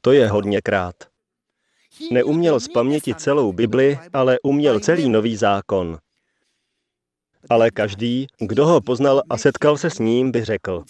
To 0.00 0.12
je 0.12 0.28
hodněkrát. 0.28 0.94
Neuměl 2.12 2.60
z 2.60 2.68
paměti 2.68 3.14
celou 3.14 3.52
Bibli, 3.52 3.98
ale 4.12 4.38
uměl 4.42 4.80
celý 4.80 5.08
nový 5.08 5.36
zákon. 5.36 5.98
Ale 7.50 7.70
každý, 7.70 8.26
kdo 8.38 8.66
ho 8.66 8.80
poznal 8.80 9.22
a 9.30 9.38
setkal 9.38 9.76
se 9.76 9.90
s 9.90 9.98
ním, 9.98 10.32
by 10.32 10.44
řekl, 10.44 10.84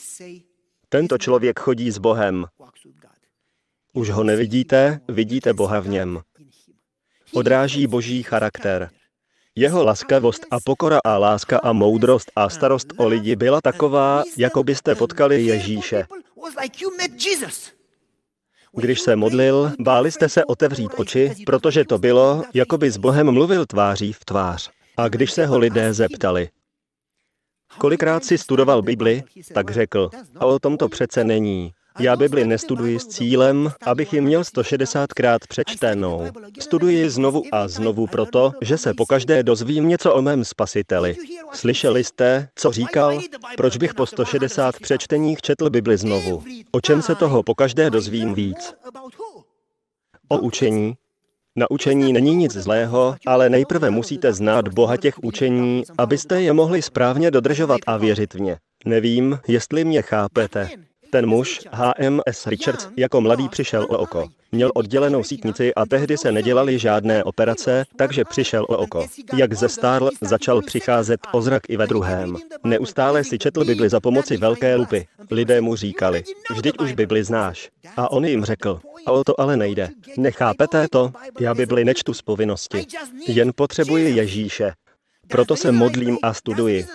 tento 0.89 1.19
člověk 1.19 1.59
chodí 1.59 1.91
s 1.91 1.99
Bohem. 1.99 2.47
Už 3.93 4.11
ho 4.11 4.25
nevidíte, 4.25 5.01
vidíte 5.09 5.53
Boha 5.53 5.81
v 5.81 5.89
něm. 5.89 6.21
Odráží 7.33 7.87
boží 7.87 8.23
charakter. 8.23 8.91
Jeho 9.57 9.85
laskavost 9.85 10.47
a 10.51 10.57
pokora 10.65 10.99
a 11.05 11.19
láska 11.19 11.59
a 11.59 11.73
moudrost 11.73 12.31
a 12.37 12.49
starost 12.49 12.93
o 12.97 13.09
lidi 13.09 13.37
byla 13.37 13.61
taková, 13.61 14.23
jako 14.37 14.65
byste 14.65 14.95
potkali 14.95 15.43
Ježíše. 15.43 16.07
Když 18.77 19.01
se 19.01 19.17
modlil, 19.17 19.73
báli 19.81 20.13
jste 20.13 20.29
se 20.29 20.45
otevřít 20.45 20.91
oči, 20.97 21.35
protože 21.47 21.85
to 21.85 21.99
bylo, 21.99 22.43
jako 22.55 22.79
by 22.79 22.91
s 22.91 22.97
Bohem 22.97 23.33
mluvil 23.33 23.67
tváří 23.67 24.13
v 24.13 24.25
tvář. 24.25 24.71
A 24.97 25.09
když 25.09 25.33
se 25.33 25.47
ho 25.47 25.59
lidé 25.59 25.95
zeptali, 25.95 26.49
kolikrát 27.79 28.25
si 28.25 28.39
studoval 28.39 28.83
Bibli, 28.83 29.23
tak 29.55 29.71
řekl, 29.71 30.11
a 30.37 30.47
o 30.47 30.59
tom 30.59 30.77
to 30.77 30.89
přece 30.89 31.25
není. 31.25 31.73
Já 31.99 32.17
Bibli 32.17 32.45
nestuduji 32.45 32.99
s 33.01 33.07
cílem, 33.07 33.73
abych 33.87 34.13
ji 34.13 34.21
měl 34.21 34.43
160krát 34.43 35.39
přečtenou. 35.49 36.27
Studuji 36.61 37.11
znovu 37.11 37.43
a 37.53 37.69
znovu 37.69 38.07
proto, 38.07 38.53
že 38.61 38.79
se 38.79 38.95
pokaždé 38.95 39.43
dozvím 39.43 39.89
něco 39.89 40.15
o 40.15 40.23
mém 40.23 40.45
spasiteli. 40.45 41.17
Slyšeli 41.53 42.05
jste, 42.05 42.49
co 42.55 42.73
říkal? 42.73 43.21
Proč 43.57 43.77
bych 43.77 43.95
po 43.95 44.07
160 44.07 44.81
přečteních 44.81 45.41
četl 45.41 45.71
Bibli 45.71 45.97
znovu? 45.97 46.43
O 46.73 46.81
čem 46.81 47.03
se 47.03 47.15
toho 47.15 47.43
pokaždé 47.43 47.91
dozvím 47.91 48.35
víc? 48.35 48.75
O 50.29 50.39
učení, 50.39 50.95
na 51.57 51.71
učení 51.71 52.13
není 52.13 52.35
nic 52.35 52.53
zlého, 52.53 53.17
ale 53.27 53.49
nejprve 53.49 53.91
musíte 53.91 54.33
znát 54.33 54.69
Boha 54.69 54.97
těch 54.97 55.15
učení, 55.23 55.85
abyste 55.99 56.43
je 56.43 56.53
mohli 56.53 56.83
správně 56.83 57.31
dodržovat 57.31 57.81
a 57.87 57.97
věřit 57.97 58.35
v 58.35 58.41
ně. 58.41 58.57
Nevím, 58.85 59.39
jestli 59.49 59.85
mě 59.85 60.03
chápete. 60.03 60.69
Ten 61.11 61.27
muž, 61.27 61.61
HMS 61.71 62.47
Richards, 62.47 62.89
jako 62.97 63.21
mladý 63.21 63.49
přišel 63.49 63.83
o 63.83 63.99
oko. 63.99 64.29
Měl 64.53 64.71
oddělenou 64.75 65.25
sítnici 65.25 65.75
a 65.75 65.87
tehdy 65.87 66.17
se 66.17 66.33
nedělaly 66.33 66.79
žádné 66.79 67.25
operace, 67.25 67.85
takže 67.97 68.25
přišel 68.25 68.63
o 68.69 68.77
oko. 68.77 69.07
Jak 69.37 69.55
zestárl, 69.55 70.11
začal 70.21 70.63
přicházet 70.63 71.21
o 71.33 71.43
zrak 71.43 71.63
i 71.69 71.77
ve 71.77 71.87
druhém. 71.87 72.37
Neustále 72.65 73.25
si 73.25 73.39
četl 73.39 73.65
Bibli 73.65 73.89
za 73.89 74.01
pomoci 74.01 74.37
velké 74.37 74.77
lupy. 74.77 75.07
Lidé 75.31 75.61
mu 75.61 75.77
říkali, 75.77 76.25
vždyť 76.51 76.75
už 76.79 76.93
Bibli 76.93 77.25
znáš. 77.25 77.71
A 77.97 78.11
on 78.11 78.25
jim 78.25 78.45
řekl, 78.45 78.81
a 79.07 79.13
o 79.13 79.25
to 79.25 79.41
ale 79.41 79.57
nejde. 79.57 79.89
Nechápete 80.17 80.89
to? 80.91 81.13
Já 81.41 81.55
Bibli 81.55 81.85
nečtu 81.85 82.15
z 82.15 82.23
povinnosti. 82.23 82.87
Jen 83.27 83.53
potřebuji 83.55 84.17
Ježíše. 84.17 84.73
Proto 85.29 85.57
se 85.57 85.73
modlím 85.73 86.19
a 86.23 86.35
studuji. 86.35 86.87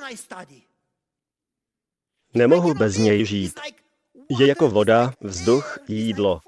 Nemohu 2.33 2.73
bez 2.73 2.97
něj 2.97 3.25
žít. 3.25 3.59
Je 4.29 4.47
jako 4.47 4.69
voda, 4.69 5.13
vzduch, 5.21 5.77
jídlo. 5.87 6.39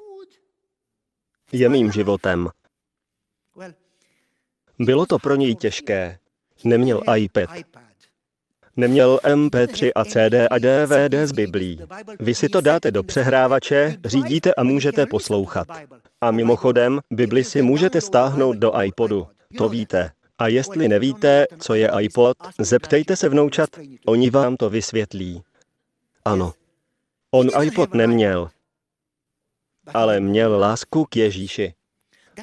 Je 1.51 1.69
mým 1.69 1.91
životem. 1.91 2.49
Bylo 4.79 5.05
to 5.05 5.19
pro 5.19 5.35
něj 5.35 5.55
těžké. 5.55 6.19
Neměl 6.63 7.01
iPad. 7.17 7.49
Neměl 8.75 9.19
MP3 9.23 9.91
a 9.95 10.05
CD 10.05 10.47
a 10.51 10.57
DVD 10.57 11.27
z 11.27 11.31
Biblí. 11.31 11.81
Vy 12.19 12.35
si 12.35 12.49
to 12.49 12.61
dáte 12.61 12.91
do 12.91 13.03
přehrávače, 13.03 13.97
řídíte 14.05 14.53
a 14.53 14.63
můžete 14.63 15.05
poslouchat. 15.05 15.67
A 16.21 16.31
mimochodem, 16.31 16.99
Bibli 17.11 17.43
si 17.43 17.61
můžete 17.61 18.01
stáhnout 18.01 18.57
do 18.57 18.81
iPodu. 18.81 19.27
To 19.57 19.69
víte. 19.69 20.11
A 20.37 20.47
jestli 20.47 20.87
nevíte, 20.87 21.45
co 21.59 21.73
je 21.73 21.91
iPod, 21.99 22.37
zeptejte 22.59 23.15
se 23.15 23.29
vnoučat, 23.29 23.69
oni 24.05 24.29
vám 24.29 24.57
to 24.57 24.69
vysvětlí. 24.69 25.43
Ano, 26.25 26.53
on 27.31 27.49
iPod 27.63 27.93
neměl, 27.93 28.49
ale 29.93 30.19
měl 30.19 30.59
lásku 30.59 31.05
k 31.05 31.15
Ježíši. 31.15 31.73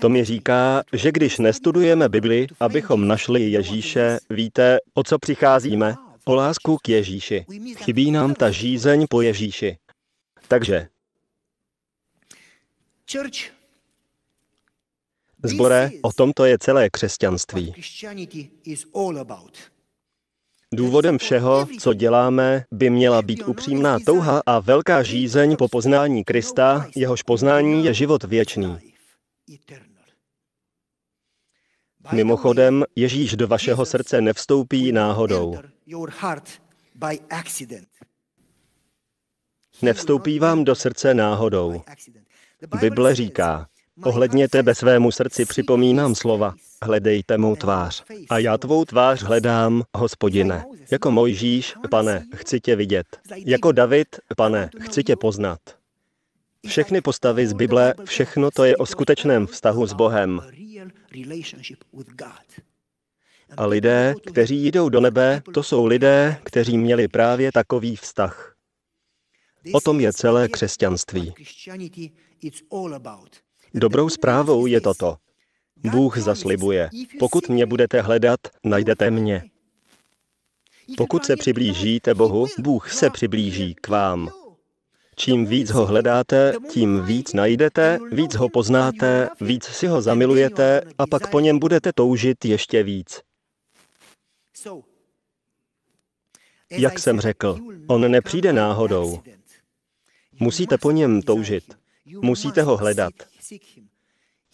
To 0.00 0.08
mi 0.08 0.24
říká, 0.24 0.82
že 0.92 1.12
když 1.12 1.38
nestudujeme 1.38 2.08
Bibli, 2.08 2.46
abychom 2.60 3.08
našli 3.08 3.50
Ježíše, 3.50 4.18
víte, 4.30 4.78
o 4.94 5.02
co 5.02 5.18
přicházíme? 5.18 5.94
O 6.24 6.34
lásku 6.34 6.76
k 6.82 6.88
Ježíši. 6.88 7.46
Chybí 7.76 8.10
nám 8.10 8.34
ta 8.34 8.50
žízeň 8.50 9.06
po 9.10 9.22
Ježíši. 9.22 9.78
Takže. 10.48 10.88
Zbore, 15.42 15.90
o 16.02 16.12
tomto 16.12 16.44
je 16.44 16.58
celé 16.58 16.90
křesťanství. 16.90 17.74
Důvodem 20.74 21.18
všeho, 21.18 21.66
co 21.78 21.94
děláme, 21.94 22.64
by 22.72 22.90
měla 22.90 23.22
být 23.22 23.42
upřímná 23.48 23.98
touha 24.06 24.42
a 24.46 24.58
velká 24.58 25.02
žízeň 25.02 25.56
po 25.56 25.68
poznání 25.68 26.24
Krista, 26.24 26.86
jehož 26.96 27.22
poznání 27.22 27.84
je 27.84 27.94
život 27.94 28.24
věčný. 28.24 28.78
Mimochodem, 32.12 32.84
Ježíš 32.96 33.36
do 33.36 33.48
vašeho 33.48 33.86
srdce 33.86 34.20
nevstoupí 34.20 34.92
náhodou. 34.92 35.54
Nevstoupí 39.82 40.38
vám 40.38 40.64
do 40.64 40.74
srdce 40.74 41.14
náhodou. 41.14 41.82
Bible 42.80 43.14
říká, 43.14 43.68
ohledně 44.02 44.48
tebe 44.48 44.74
svému 44.74 45.10
srdci 45.10 45.44
připomínám 45.44 46.14
slova, 46.14 46.54
hledejte 46.82 47.38
mou 47.38 47.56
tvář. 47.56 48.04
A 48.30 48.38
já 48.38 48.58
tvou 48.58 48.84
tvář 48.84 49.22
hledám, 49.22 49.82
hospodine. 49.96 50.64
Jako 50.90 51.10
Mojžíš, 51.10 51.74
pane, 51.90 52.24
chci 52.34 52.60
tě 52.60 52.76
vidět. 52.76 53.06
Jako 53.36 53.72
David, 53.72 54.08
pane, 54.36 54.70
chci 54.80 55.04
tě 55.04 55.16
poznat. 55.16 55.58
Všechny 56.66 57.00
postavy 57.00 57.46
z 57.46 57.52
Bible, 57.52 57.94
všechno 58.04 58.50
to 58.50 58.64
je 58.64 58.76
o 58.76 58.86
skutečném 58.86 59.46
vztahu 59.46 59.86
s 59.86 59.92
Bohem. 59.92 60.40
A 63.56 63.66
lidé, 63.66 64.14
kteří 64.26 64.66
jdou 64.66 64.88
do 64.88 65.00
nebe, 65.00 65.42
to 65.54 65.62
jsou 65.62 65.86
lidé, 65.86 66.36
kteří 66.44 66.78
měli 66.78 67.08
právě 67.08 67.52
takový 67.52 67.96
vztah. 67.96 68.54
O 69.72 69.80
tom 69.80 70.00
je 70.00 70.12
celé 70.12 70.48
křesťanství. 70.48 71.34
Dobrou 73.74 74.08
zprávou 74.08 74.66
je 74.66 74.80
toto. 74.80 75.16
Bůh 75.76 76.18
zaslibuje, 76.18 76.90
pokud 77.18 77.48
mě 77.48 77.66
budete 77.66 78.00
hledat, 78.00 78.40
najdete 78.64 79.10
mě. 79.10 79.42
Pokud 80.96 81.24
se 81.24 81.36
přiblížíte 81.36 82.14
Bohu, 82.14 82.46
Bůh 82.58 82.92
se 82.92 83.10
přiblíží 83.10 83.74
k 83.74 83.88
vám. 83.88 84.30
Čím 85.16 85.46
víc 85.46 85.70
ho 85.70 85.86
hledáte, 85.86 86.54
tím 86.70 87.02
víc 87.02 87.32
najdete, 87.32 87.98
víc 88.12 88.34
ho 88.34 88.48
poznáte, 88.48 89.28
víc 89.40 89.64
si 89.64 89.86
ho 89.86 90.02
zamilujete 90.02 90.82
a 90.98 91.06
pak 91.06 91.30
po 91.30 91.40
něm 91.40 91.58
budete 91.58 91.92
toužit 91.92 92.44
ještě 92.44 92.82
víc. 92.82 93.22
Jak 96.70 96.98
jsem 96.98 97.20
řekl, 97.20 97.58
on 97.86 98.10
nepřijde 98.10 98.52
náhodou. 98.52 99.20
Musíte 100.40 100.78
po 100.78 100.90
něm 100.90 101.22
toužit. 101.22 101.83
Musíte 102.06 102.62
ho 102.62 102.76
hledat. 102.76 103.12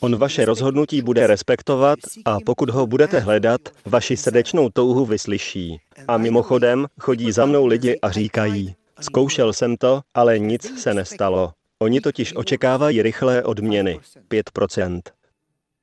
On 0.01 0.17
vaše 0.17 0.45
rozhodnutí 0.45 1.03
bude 1.03 1.27
respektovat 1.27 1.99
a 2.25 2.39
pokud 2.47 2.71
ho 2.71 2.87
budete 2.87 3.19
hledat, 3.19 3.61
vaši 3.87 4.17
srdečnou 4.17 4.69
touhu 4.69 5.05
vyslyší. 5.05 5.81
A 6.09 6.17
mimochodem 6.17 6.87
chodí 7.01 7.33
za 7.33 7.47
mnou 7.47 7.67
lidi 7.67 7.99
a 8.03 8.11
říkají, 8.11 8.75
Zkoušel 9.01 9.53
jsem 9.53 9.77
to, 9.77 10.01
ale 10.15 10.39
nic 10.39 10.83
se 10.83 10.95
nestalo. 10.95 11.53
Oni 11.79 12.01
totiž 12.01 12.37
očekávají 12.37 13.03
rychlé 13.03 13.43
odměny. 13.43 14.01
5%. 14.31 15.01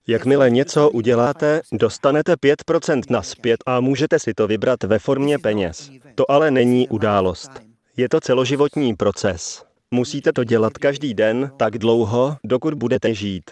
Jakmile 0.08 0.50
něco 0.50 0.90
uděláte, 0.90 1.62
dostanete 1.72 2.34
5% 2.34 3.02
naspět 3.10 3.64
a 3.66 3.80
můžete 3.80 4.20
si 4.20 4.34
to 4.34 4.48
vybrat 4.48 4.84
ve 4.84 5.00
formě 5.00 5.40
peněz. 5.40 5.92
To 6.16 6.32
ale 6.32 6.52
není 6.52 6.90
událost. 6.90 7.52
Je 7.98 8.10
to 8.10 8.20
celoživotní 8.20 8.96
proces. 8.96 9.67
Musíte 9.94 10.34
to 10.34 10.44
dělat 10.44 10.78
každý 10.78 11.14
den 11.14 11.52
tak 11.58 11.78
dlouho, 11.78 12.38
dokud 12.44 12.74
budete 12.74 13.14
žít 13.14 13.52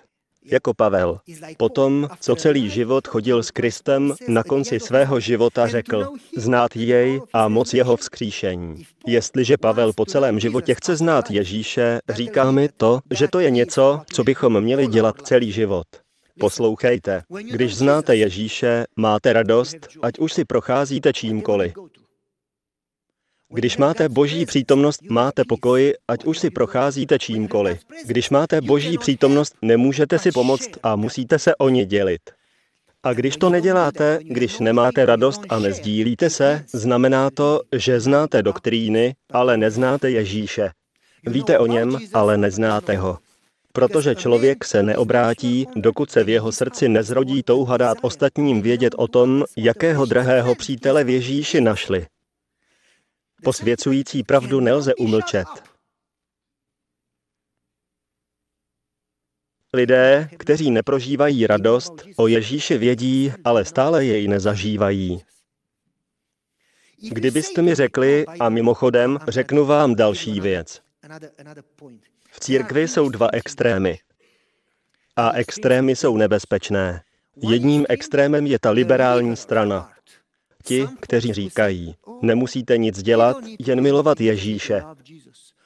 jako 0.52 0.74
Pavel. 0.74 1.20
Potom, 1.58 2.08
co 2.20 2.36
celý 2.36 2.70
život 2.70 3.08
chodil 3.08 3.44
s 3.44 3.52
Kristem, 3.52 4.14
na 4.28 4.44
konci 4.44 4.80
svého 4.80 5.20
života 5.20 5.68
řekl, 5.68 6.08
znát 6.38 6.76
jej 6.76 7.22
a 7.34 7.48
moc 7.48 7.74
jeho 7.74 7.98
vzkříšení. 7.98 8.84
Jestliže 9.08 9.58
Pavel 9.58 9.94
po 9.94 10.06
celém 10.06 10.40
životě 10.40 10.76
chce 10.76 10.96
znát 10.96 11.32
Ježíše, 11.32 12.00
říká 12.10 12.52
mi 12.52 12.70
to, 12.78 13.00
že 13.12 13.28
to 13.28 13.40
je 13.40 13.50
něco, 13.50 14.02
co 14.14 14.24
bychom 14.24 14.62
měli 14.62 14.88
dělat 14.88 15.16
celý 15.24 15.52
život. 15.52 15.88
Poslouchejte, 16.40 17.24
když 17.52 17.76
znáte 17.76 18.16
Ježíše, 18.16 18.86
máte 18.96 19.34
radost, 19.34 19.76
ať 20.02 20.20
už 20.20 20.34
si 20.34 20.46
procházíte 20.46 21.14
čímkoliv. 21.14 21.74
Když 23.54 23.78
máte 23.78 24.10
boží 24.10 24.46
přítomnost, 24.46 25.02
máte 25.10 25.44
pokoj, 25.48 25.94
ať 26.08 26.26
už 26.26 26.40
si 26.40 26.50
procházíte 26.50 27.20
čímkoliv. 27.20 27.80
Když 28.06 28.30
máte 28.30 28.62
boží 28.62 28.98
přítomnost, 28.98 29.56
nemůžete 29.62 30.20
si 30.20 30.32
pomoct 30.32 30.70
a 30.84 30.96
musíte 30.96 31.40
se 31.40 31.56
o 31.56 31.70
ně 31.70 31.86
dělit. 31.86 32.22
A 33.04 33.14
když 33.14 33.38
to 33.38 33.50
neděláte, 33.50 34.20
když 34.24 34.60
nemáte 34.60 35.06
radost 35.06 35.42
a 35.50 35.60
nezdílíte 35.60 36.30
se, 36.30 36.64
znamená 36.74 37.30
to, 37.30 37.62
že 37.76 38.00
znáte 38.00 38.44
doktríny, 38.44 39.16
ale 39.32 39.58
neznáte 39.58 40.12
Ježíše. 40.12 40.70
Víte 41.28 41.60
o 41.60 41.66
něm, 41.68 41.98
ale 42.14 42.38
neznáte 42.38 42.98
ho. 42.98 43.18
Protože 43.74 44.16
člověk 44.16 44.66
se 44.66 44.84
neobrátí, 44.84 45.68
dokud 45.76 46.12
se 46.12 46.24
v 46.24 46.30
jeho 46.30 46.52
srdci 46.52 46.90
nezrodí 46.90 47.44
touha 47.44 47.78
dát 47.78 47.98
ostatním 48.02 48.62
vědět 48.62 48.94
o 48.98 49.08
tom, 49.08 49.44
jakého 49.58 50.06
drahého 50.06 50.56
přítele 50.56 51.04
v 51.04 51.10
Ježíši 51.10 51.62
našli. 51.62 52.06
Posvěcující 53.46 54.24
pravdu 54.24 54.60
nelze 54.60 54.96
umlčet. 54.96 55.48
Lidé, 59.74 60.30
kteří 60.38 60.72
neprožívají 60.72 61.48
radost, 61.48 61.94
o 62.16 62.28
Ježíši 62.28 62.78
vědí, 62.78 63.34
ale 63.44 63.66
stále 63.66 64.06
jej 64.06 64.28
nezažívají. 64.28 65.24
Kdybyste 67.12 67.62
mi 67.62 67.76
řekli, 67.76 68.26
a 68.40 68.50
mimochodem 68.50 69.20
řeknu 69.28 69.66
vám 69.66 69.96
další 69.96 70.40
věc. 70.40 70.82
V 72.32 72.40
církvi 72.40 72.88
jsou 72.88 73.10
dva 73.10 73.30
extrémy. 73.34 74.00
A 75.16 75.32
extrémy 75.32 75.96
jsou 75.96 76.18
nebezpečné. 76.18 77.04
Jedním 77.36 77.86
extrémem 77.90 78.48
je 78.48 78.60
ta 78.60 78.72
liberální 78.72 79.36
strana. 79.36 79.95
Ti, 80.66 80.88
kteří 81.00 81.34
říkají, 81.34 81.96
nemusíte 82.22 82.78
nic 82.78 83.04
dělat, 83.04 83.38
jen 83.68 83.82
milovat 83.82 84.22
Ježíše. 84.22 84.84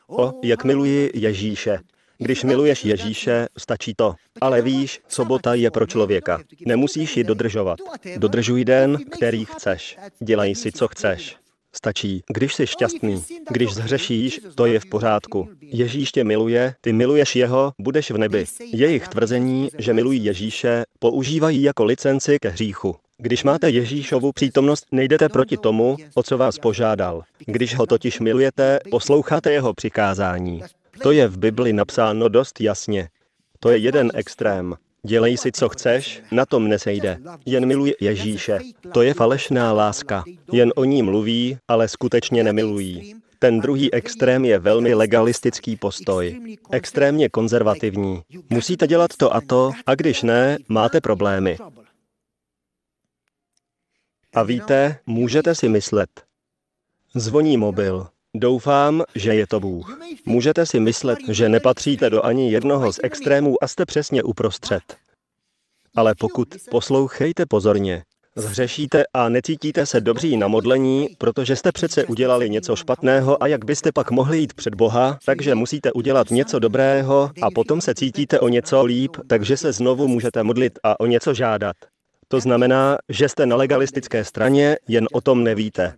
O, 0.07 0.33
jak 0.43 0.63
miluji 0.63 1.11
Ježíše. 1.13 1.79
Když 2.17 2.43
miluješ 2.43 2.85
Ježíše, 2.85 3.47
stačí 3.57 3.93
to. 3.95 4.15
Ale 4.41 4.61
víš, 4.61 4.99
sobota 5.07 5.53
je 5.53 5.71
pro 5.71 5.87
člověka. 5.87 6.41
Nemusíš 6.65 7.17
ji 7.17 7.23
dodržovat. 7.23 7.79
Dodržuj 8.17 8.65
den, 8.65 8.97
který 9.09 9.45
chceš. 9.45 9.97
Dělej 10.19 10.55
si, 10.55 10.71
co 10.71 10.87
chceš. 10.87 11.35
Stačí, 11.73 12.23
když 12.33 12.55
jsi 12.55 12.67
šťastný. 12.67 13.23
Když 13.49 13.73
zhřešíš, 13.73 14.39
to 14.55 14.65
je 14.65 14.79
v 14.79 14.85
pořádku. 14.85 15.49
Ježíš 15.61 16.11
tě 16.11 16.23
miluje, 16.23 16.75
ty 16.81 16.93
miluješ 16.93 17.35
jeho, 17.35 17.73
budeš 17.79 18.11
v 18.11 18.17
nebi. 18.17 18.45
Jejich 18.59 19.07
tvrzení, 19.07 19.69
že 19.77 19.93
milují 19.93 20.25
Ježíše, 20.25 20.83
používají 20.99 21.63
jako 21.63 21.85
licenci 21.85 22.37
ke 22.41 22.49
hříchu. 22.49 22.95
Když 23.21 23.43
máte 23.43 23.69
Ježíšovu 23.69 24.31
přítomnost, 24.31 24.85
nejdete 24.91 25.29
proti 25.29 25.57
tomu, 25.57 25.97
o 26.13 26.23
co 26.23 26.37
vás 26.37 26.57
požádal. 26.57 27.23
Když 27.45 27.75
ho 27.75 27.85
totiž 27.85 28.19
milujete, 28.19 28.79
posloucháte 28.91 29.51
jeho 29.51 29.73
přikázání. 29.73 30.63
To 31.03 31.11
je 31.11 31.27
v 31.27 31.37
Bibli 31.37 31.73
napsáno 31.73 32.29
dost 32.29 32.61
jasně. 32.61 33.09
To 33.59 33.69
je 33.69 33.77
jeden 33.77 34.11
extrém. 34.13 34.75
Dělej 35.03 35.37
si, 35.37 35.51
co 35.51 35.69
chceš, 35.69 36.21
na 36.31 36.45
tom 36.45 36.67
nesejde. 36.67 37.17
Jen 37.45 37.65
miluj 37.65 37.93
Ježíše. 38.01 38.59
To 38.93 39.01
je 39.01 39.13
falešná 39.13 39.73
láska. 39.73 40.23
Jen 40.51 40.73
o 40.75 40.83
ní 40.83 41.03
mluví, 41.03 41.57
ale 41.67 41.87
skutečně 41.87 42.43
nemilují. 42.43 43.15
Ten 43.39 43.59
druhý 43.59 43.93
extrém 43.93 44.45
je 44.45 44.59
velmi 44.59 44.93
legalistický 44.93 45.75
postoj. 45.75 46.39
Extrémně 46.71 47.29
konzervativní. 47.29 48.21
Musíte 48.49 48.87
dělat 48.87 49.11
to 49.17 49.35
a 49.35 49.41
to, 49.41 49.71
a 49.85 49.95
když 49.95 50.23
ne, 50.23 50.57
máte 50.69 51.01
problémy. 51.01 51.57
A 54.39 54.43
víte, 54.43 54.97
můžete 55.05 55.55
si 55.55 55.69
myslet. 55.69 56.09
Zvoní 57.15 57.57
mobil. 57.57 58.07
Doufám, 58.35 59.03
že 59.15 59.33
je 59.33 59.47
to 59.47 59.59
Bůh. 59.59 59.99
Můžete 60.25 60.65
si 60.65 60.79
myslet, 60.79 61.19
že 61.29 61.49
nepatříte 61.49 62.09
do 62.09 62.25
ani 62.25 62.51
jednoho 62.51 62.93
z 62.93 62.99
extrémů 63.03 63.63
a 63.63 63.67
jste 63.67 63.85
přesně 63.85 64.23
uprostřed. 64.23 64.81
Ale 65.95 66.15
pokud 66.19 66.47
poslouchejte 66.71 67.45
pozorně, 67.45 68.03
Zhřešíte 68.35 69.03
a 69.13 69.29
necítíte 69.29 69.85
se 69.85 70.01
dobří 70.01 70.37
na 70.37 70.47
modlení, 70.47 71.07
protože 71.17 71.55
jste 71.55 71.71
přece 71.71 72.05
udělali 72.05 72.49
něco 72.49 72.75
špatného 72.75 73.43
a 73.43 73.47
jak 73.47 73.65
byste 73.65 73.91
pak 73.91 74.11
mohli 74.11 74.37
jít 74.37 74.53
před 74.53 74.75
Boha, 74.75 75.19
takže 75.25 75.55
musíte 75.55 75.91
udělat 75.91 76.29
něco 76.29 76.59
dobrého 76.59 77.31
a 77.41 77.51
potom 77.51 77.81
se 77.81 77.95
cítíte 77.95 78.39
o 78.39 78.47
něco 78.47 78.83
líp, 78.83 79.17
takže 79.27 79.57
se 79.57 79.71
znovu 79.71 80.07
můžete 80.07 80.43
modlit 80.43 80.79
a 80.83 80.99
o 80.99 81.05
něco 81.05 81.33
žádat. 81.33 81.75
To 82.31 82.39
znamená, 82.39 82.97
že 83.09 83.29
jste 83.29 83.45
na 83.45 83.55
legalistické 83.55 84.25
straně, 84.25 84.77
jen 84.87 85.07
o 85.13 85.21
tom 85.21 85.43
nevíte. 85.43 85.93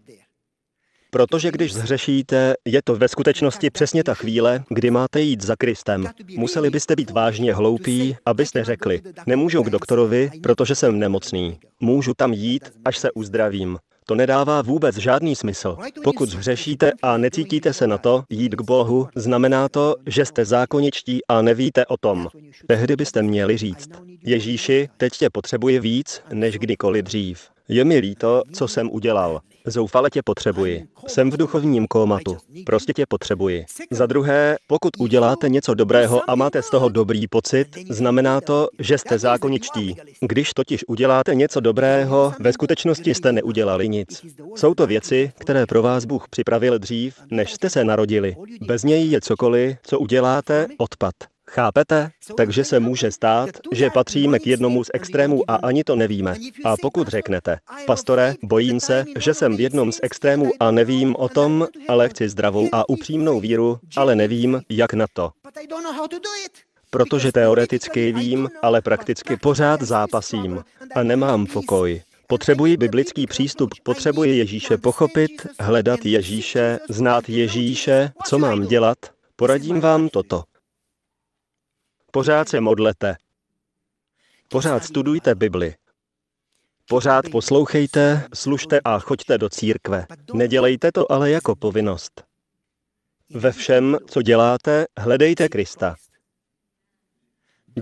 Protože 1.09 1.51
když 1.51 1.73
zhřešíte, 1.73 2.53
je 2.65 2.81
to 2.83 2.95
ve 2.95 3.07
skutečnosti 3.07 3.69
přesně 3.69 4.03
ta 4.03 4.13
chvíle, 4.13 4.63
kdy 4.69 4.91
máte 4.91 5.21
jít 5.21 5.41
za 5.43 5.55
Kristem. 5.55 6.07
Museli 6.37 6.69
byste 6.69 6.95
být 6.95 7.11
vážně 7.11 7.53
hloupí, 7.53 8.15
abyste 8.25 8.63
řekli, 8.63 9.01
nemůžu 9.27 9.63
k 9.63 9.69
doktorovi, 9.69 10.31
protože 10.43 10.75
jsem 10.75 10.99
nemocný. 10.99 11.59
Můžu 11.79 12.13
tam 12.13 12.33
jít, 12.33 12.71
až 12.85 12.97
se 12.97 13.11
uzdravím. 13.11 13.77
To 14.05 14.15
nedává 14.15 14.61
vůbec 14.61 14.95
žádný 14.95 15.35
smysl. 15.35 15.77
Pokud 16.03 16.29
zhřešíte 16.29 16.91
a 17.01 17.17
necítíte 17.17 17.73
se 17.73 17.87
na 17.87 17.97
to, 17.97 18.23
jít 18.29 18.55
k 18.55 18.61
Bohu, 18.61 19.07
znamená 19.15 19.69
to, 19.69 19.95
že 20.05 20.25
jste 20.25 20.45
zákoničtí 20.45 21.25
a 21.27 21.41
nevíte 21.41 21.85
o 21.85 21.97
tom. 21.97 22.27
Tehdy 22.67 22.95
byste 22.95 23.21
měli 23.21 23.57
říct, 23.57 23.89
Ježíši, 24.23 24.89
teď 24.97 25.13
tě 25.13 25.29
potřebuji 25.29 25.79
víc, 25.79 26.21
než 26.33 26.57
kdykoliv 26.57 27.05
dřív. 27.05 27.49
Je 27.67 27.85
mi 27.85 27.97
líto, 27.97 28.43
co 28.53 28.67
jsem 28.67 28.91
udělal. 28.91 29.41
Zoufale 29.65 30.09
tě 30.09 30.21
potřebuji. 30.25 30.87
Jsem 31.07 31.31
v 31.31 31.37
duchovním 31.37 31.87
kómatu. 31.87 32.37
Prostě 32.65 32.93
tě 32.93 33.05
potřebuji. 33.05 33.65
Za 33.91 34.05
druhé, 34.05 34.57
pokud 34.67 34.89
uděláte 34.99 35.49
něco 35.49 35.73
dobrého 35.73 36.29
a 36.29 36.35
máte 36.35 36.61
z 36.61 36.69
toho 36.69 36.89
dobrý 36.89 37.27
pocit, 37.27 37.67
znamená 37.89 38.41
to, 38.41 38.67
že 38.79 38.97
jste 38.97 39.19
zákoničtí. 39.19 39.95
Když 40.21 40.53
totiž 40.53 40.85
uděláte 40.87 41.35
něco 41.35 41.59
dobrého, 41.59 42.33
ve 42.39 42.53
skutečnosti 42.53 43.13
jste 43.13 43.31
neudělali 43.31 43.89
nic. 43.89 44.25
Jsou 44.55 44.73
to 44.73 44.87
věci, 44.87 45.31
které 45.39 45.65
pro 45.65 45.81
vás 45.81 46.05
Bůh 46.05 46.27
připravil 46.29 46.79
dřív, 46.79 47.15
než 47.31 47.53
jste 47.53 47.69
se 47.69 47.83
narodili. 47.83 48.35
Bez 48.61 48.83
něj 48.83 49.09
je 49.09 49.21
cokoliv, 49.21 49.77
co 49.83 49.99
uděláte, 49.99 50.67
odpad. 50.77 51.13
Chápete? 51.53 52.09
Takže 52.37 52.63
se 52.63 52.79
může 52.79 53.11
stát, 53.11 53.49
že 53.71 53.89
patříme 53.89 54.39
k 54.39 54.47
jednomu 54.47 54.83
z 54.83 54.89
extrémů 54.93 55.51
a 55.51 55.55
ani 55.55 55.83
to 55.83 55.95
nevíme. 55.95 56.35
A 56.63 56.75
pokud 56.81 57.07
řeknete, 57.07 57.57
pastore, 57.85 58.35
bojím 58.43 58.79
se, 58.79 59.05
že 59.19 59.33
jsem 59.33 59.57
v 59.57 59.59
jednom 59.59 59.91
z 59.91 59.99
extrémů 60.03 60.51
a 60.59 60.71
nevím 60.71 61.15
o 61.15 61.29
tom, 61.29 61.67
ale 61.87 62.09
chci 62.09 62.29
zdravou 62.29 62.69
a 62.71 62.89
upřímnou 62.89 63.39
víru, 63.39 63.79
ale 63.95 64.15
nevím, 64.15 64.61
jak 64.69 64.93
na 64.93 65.05
to. 65.13 65.31
Protože 66.89 67.31
teoreticky 67.31 68.11
vím, 68.11 68.49
ale 68.61 68.81
prakticky 68.81 69.37
pořád 69.37 69.81
zápasím 69.81 70.63
a 70.95 71.03
nemám 71.03 71.45
pokoj. 71.45 72.01
Potřebuji 72.27 72.77
biblický 72.77 73.27
přístup, 73.27 73.69
potřebuji 73.83 74.37
Ježíše 74.37 74.77
pochopit, 74.77 75.47
hledat 75.59 76.05
Ježíše, 76.05 76.79
znát 76.89 77.29
Ježíše, 77.29 78.11
co 78.25 78.39
mám 78.39 78.67
dělat. 78.67 78.97
Poradím 79.35 79.81
vám 79.81 80.09
toto. 80.09 80.43
Pořád 82.11 82.49
se 82.49 82.61
modlete. 82.61 83.15
Pořád 84.49 84.83
studujte 84.83 85.35
Bibli. 85.35 85.75
Pořád 86.89 87.25
poslouchejte, 87.31 88.27
služte 88.33 88.79
a 88.85 88.99
choďte 88.99 89.37
do 89.37 89.49
církve. 89.49 90.05
Nedělejte 90.33 90.91
to 90.91 91.11
ale 91.11 91.31
jako 91.31 91.55
povinnost. 91.55 92.23
Ve 93.29 93.51
všem, 93.51 93.97
co 94.07 94.21
děláte, 94.21 94.85
hledejte 94.97 95.49
Krista. 95.49 95.95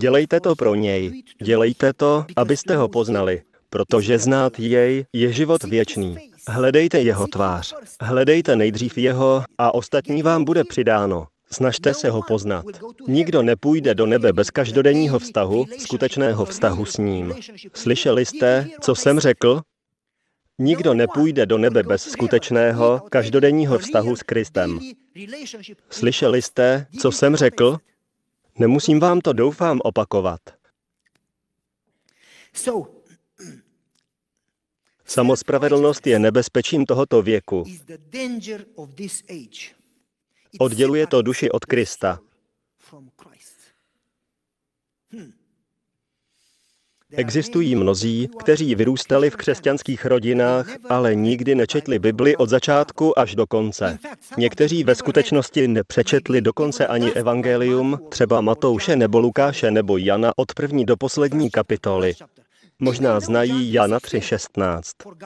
Dělejte 0.00 0.40
to 0.40 0.56
pro 0.56 0.74
něj. 0.74 1.22
Dělejte 1.42 1.92
to, 1.92 2.24
abyste 2.36 2.76
ho 2.76 2.88
poznali, 2.88 3.42
protože 3.70 4.18
znát 4.18 4.58
jej 4.58 5.04
je 5.12 5.32
život 5.32 5.64
věčný. 5.64 6.16
Hledejte 6.48 7.00
jeho 7.00 7.26
tvář. 7.26 7.74
Hledejte 8.00 8.56
nejdřív 8.56 8.98
jeho 8.98 9.44
a 9.58 9.74
ostatní 9.74 10.22
vám 10.22 10.44
bude 10.44 10.64
přidáno. 10.64 11.26
Snažte 11.52 11.94
se 11.94 12.10
ho 12.10 12.22
poznat. 12.22 12.64
Nikdo 13.08 13.42
nepůjde 13.42 13.94
do 13.94 14.06
nebe 14.06 14.32
bez 14.32 14.50
každodenního 14.50 15.18
vztahu, 15.18 15.66
skutečného 15.78 16.44
vztahu 16.44 16.84
s 16.84 16.98
ním. 16.98 17.34
Slyšeli 17.74 18.26
jste, 18.26 18.68
co 18.80 18.94
jsem 18.94 19.20
řekl? 19.20 19.60
Nikdo 20.58 20.94
nepůjde 20.94 21.46
do 21.46 21.58
nebe 21.58 21.82
bez 21.82 22.02
skutečného, 22.02 23.02
každodenního 23.10 23.78
vztahu 23.78 24.16
s 24.16 24.22
Kristem. 24.22 24.80
Slyšeli 25.90 26.42
jste, 26.42 26.86
co 27.00 27.12
jsem 27.12 27.36
řekl? 27.36 27.78
Nemusím 28.58 29.00
vám 29.00 29.20
to 29.20 29.32
doufám 29.32 29.80
opakovat. 29.84 30.40
Samospravedlnost 35.04 36.06
je 36.06 36.18
nebezpečím 36.18 36.86
tohoto 36.86 37.22
věku. 37.22 37.64
Odděluje 40.58 41.06
to 41.06 41.22
duši 41.22 41.50
od 41.50 41.64
Krista. 41.64 42.18
Existují 47.12 47.74
mnozí, 47.74 48.28
kteří 48.38 48.74
vyrůstali 48.74 49.30
v 49.30 49.36
křesťanských 49.36 50.04
rodinách, 50.04 50.66
ale 50.88 51.14
nikdy 51.14 51.54
nečetli 51.54 51.98
Bibli 51.98 52.36
od 52.36 52.48
začátku 52.48 53.18
až 53.18 53.34
do 53.34 53.46
konce. 53.46 53.98
Někteří 54.36 54.84
ve 54.84 54.94
skutečnosti 54.94 55.68
nepřečetli 55.68 56.40
dokonce 56.40 56.86
ani 56.86 57.12
evangelium, 57.12 57.98
třeba 58.08 58.40
Matouše 58.40 58.96
nebo 58.96 59.20
Lukáše 59.20 59.70
nebo 59.70 59.98
Jana 59.98 60.32
od 60.36 60.54
první 60.54 60.84
do 60.84 60.96
poslední 60.96 61.50
kapitoly. 61.50 62.14
Možná 62.80 63.20
znají 63.20 63.72
Jana 63.72 63.98
3.16. 63.98 64.80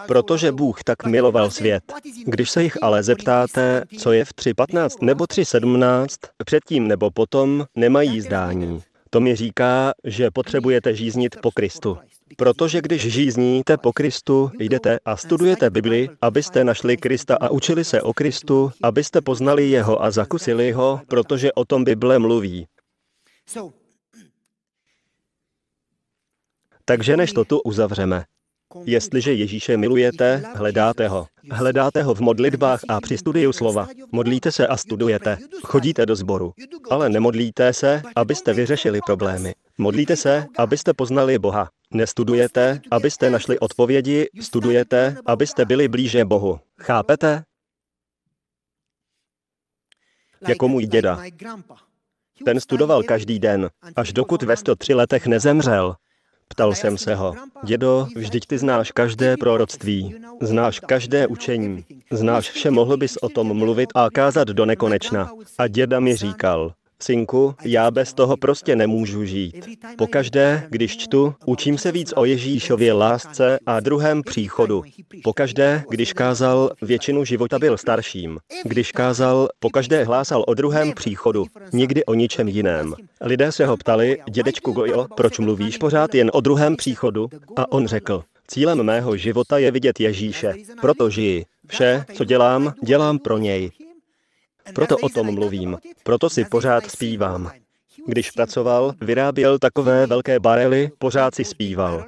Protože 0.07 0.53
Bůh 0.53 0.85
tak 0.85 1.05
miloval 1.05 1.51
svět. 1.51 1.83
Když 2.27 2.51
se 2.51 2.63
jich 2.63 2.83
ale 2.83 3.03
zeptáte, 3.03 3.83
co 3.99 4.13
je 4.13 4.25
v 4.25 4.29
3.15 4.29 4.89
nebo 5.01 5.25
3.17, 5.25 6.07
předtím 6.45 6.89
nebo 6.89 7.11
potom, 7.11 7.65
nemají 7.77 8.21
zdání. 8.21 8.83
To 9.11 9.21
mi 9.21 9.37
říká, 9.37 9.93
že 10.05 10.31
potřebujete 10.31 10.95
žíznit 10.95 11.37
po 11.43 11.51
Kristu. 11.51 11.99
Protože 12.37 12.81
když 12.81 13.03
žízníte 13.13 13.77
po 13.77 13.93
Kristu, 13.93 14.51
jdete 14.59 14.99
a 15.05 15.17
studujete 15.17 15.71
Bibli, 15.71 16.09
abyste 16.21 16.65
našli 16.65 16.97
Krista 16.97 17.37
a 17.41 17.49
učili 17.49 17.85
se 17.85 18.03
o 18.03 18.13
Kristu, 18.13 18.73
abyste 18.83 19.21
poznali 19.21 19.71
jeho 19.71 20.03
a 20.03 20.11
zakusili 20.11 20.73
ho, 20.73 21.01
protože 21.09 21.53
o 21.53 21.65
tom 21.65 21.85
Bible 21.85 22.19
mluví. 22.19 22.67
Takže 26.85 27.17
než 27.17 27.33
to 27.33 27.45
tu 27.45 27.61
uzavřeme. 27.61 28.25
Jestliže 28.85 29.33
Ježíše 29.33 29.77
milujete, 29.77 30.43
hledáte 30.55 31.09
ho. 31.09 31.27
Hledáte 31.51 32.03
ho 32.03 32.15
v 32.15 32.21
modlitbách 32.21 32.81
a 32.89 33.01
při 33.01 33.19
studiu 33.19 33.53
slova. 33.53 33.89
Modlíte 34.13 34.53
se 34.53 34.67
a 34.67 34.77
studujete. 34.77 35.39
Chodíte 35.65 36.07
do 36.07 36.17
sboru. 36.17 36.53
Ale 36.91 37.09
nemodlíte 37.09 37.73
se, 37.73 38.03
abyste 38.17 38.53
vyřešili 38.53 39.01
problémy. 39.07 39.55
Modlíte 39.79 40.17
se, 40.17 40.47
abyste 40.59 40.95
poznali 40.95 41.39
Boha. 41.39 41.71
Nestudujete, 41.91 42.81
abyste 42.91 43.31
našli 43.31 43.59
odpovědi, 43.59 44.29
studujete, 44.41 45.17
abyste 45.27 45.65
byli 45.65 45.89
blíže 45.89 46.25
Bohu. 46.25 46.61
Chápete? 46.81 47.45
Jako 50.49 50.69
můj 50.69 50.87
děda. 50.87 51.23
Ten 52.45 52.61
studoval 52.61 53.03
každý 53.03 53.39
den, 53.39 53.71
až 53.97 54.13
dokud 54.13 54.43
ve 54.43 54.57
103 54.57 54.95
letech 54.95 55.27
nezemřel. 55.27 55.97
Ptal 56.55 56.75
jsem 56.75 56.99
se 56.99 57.15
ho, 57.15 57.35
dědo, 57.65 58.07
vždyť 58.17 58.47
ty 58.47 58.59
znáš 58.59 58.93
každé 58.93 59.37
proroctví, 59.37 60.15
znáš 60.41 60.81
každé 60.81 61.27
učení, 61.27 61.85
znáš 62.11 62.51
vše, 62.51 62.71
mohl 62.71 62.97
bys 62.97 63.17
o 63.17 63.29
tom 63.29 63.57
mluvit 63.57 63.89
a 63.95 64.11
kázat 64.11 64.49
do 64.49 64.67
nekonečna. 64.67 65.31
A 65.59 65.69
děda 65.69 66.01
mi 66.01 66.17
říkal, 66.17 66.73
Synku, 67.03 67.55
já 67.65 67.91
bez 67.91 68.15
toho 68.15 68.37
prostě 68.37 68.77
nemůžu 68.77 69.25
žít. 69.25 69.69
Pokaždé, 69.99 70.67
když 70.71 70.97
čtu, 70.97 71.35
učím 71.47 71.79
se 71.79 71.93
víc 71.93 72.13
o 72.17 72.25
Ježíšově 72.25 72.93
lásce 72.93 73.59
a 73.67 73.81
druhém 73.81 74.23
příchodu. 74.23 74.83
Pokaždé, 75.25 75.85
když 75.91 76.13
kázal, 76.13 76.71
většinu 76.83 77.25
života 77.25 77.59
byl 77.59 77.77
starším. 77.77 78.39
Když 78.65 78.93
kázal, 78.93 79.49
pokaždé 79.59 80.05
hlásal 80.05 80.45
o 80.47 80.55
druhém 80.55 80.93
příchodu, 80.93 81.47
nikdy 81.73 82.05
o 82.05 82.15
ničem 82.15 82.49
jiném. 82.49 82.95
Lidé 83.21 83.53
se 83.53 83.67
ho 83.67 83.77
ptali, 83.77 84.19
dědečku 84.31 84.73
Gojo, 84.73 85.07
proč 85.17 85.39
mluvíš 85.39 85.79
pořád 85.79 86.15
jen 86.15 86.31
o 86.35 86.41
druhém 86.41 86.77
příchodu? 86.77 87.29
A 87.57 87.73
on 87.73 87.87
řekl, 87.87 88.25
Cílem 88.49 88.83
mého 88.83 89.17
života 89.17 89.59
je 89.59 89.71
vidět 89.71 90.01
Ježíše, 90.01 90.55
proto 90.81 91.11
žiji. 91.11 91.45
Vše, 91.67 92.05
co 92.15 92.25
dělám, 92.25 92.73
dělám 92.83 93.19
pro 93.19 93.39
něj. 93.39 93.71
Proto 94.73 94.97
o 94.97 95.09
tom 95.09 95.35
mluvím, 95.35 95.79
proto 96.03 96.31
si 96.31 96.45
pořád 96.45 96.91
zpívám. 96.91 97.51
Když 98.07 98.31
pracoval, 98.31 98.93
vyráběl 99.01 99.59
takové 99.59 100.07
velké 100.07 100.41
barely, 100.41 100.91
pořád 100.99 101.35
si 101.35 101.45
zpíval. 101.45 102.05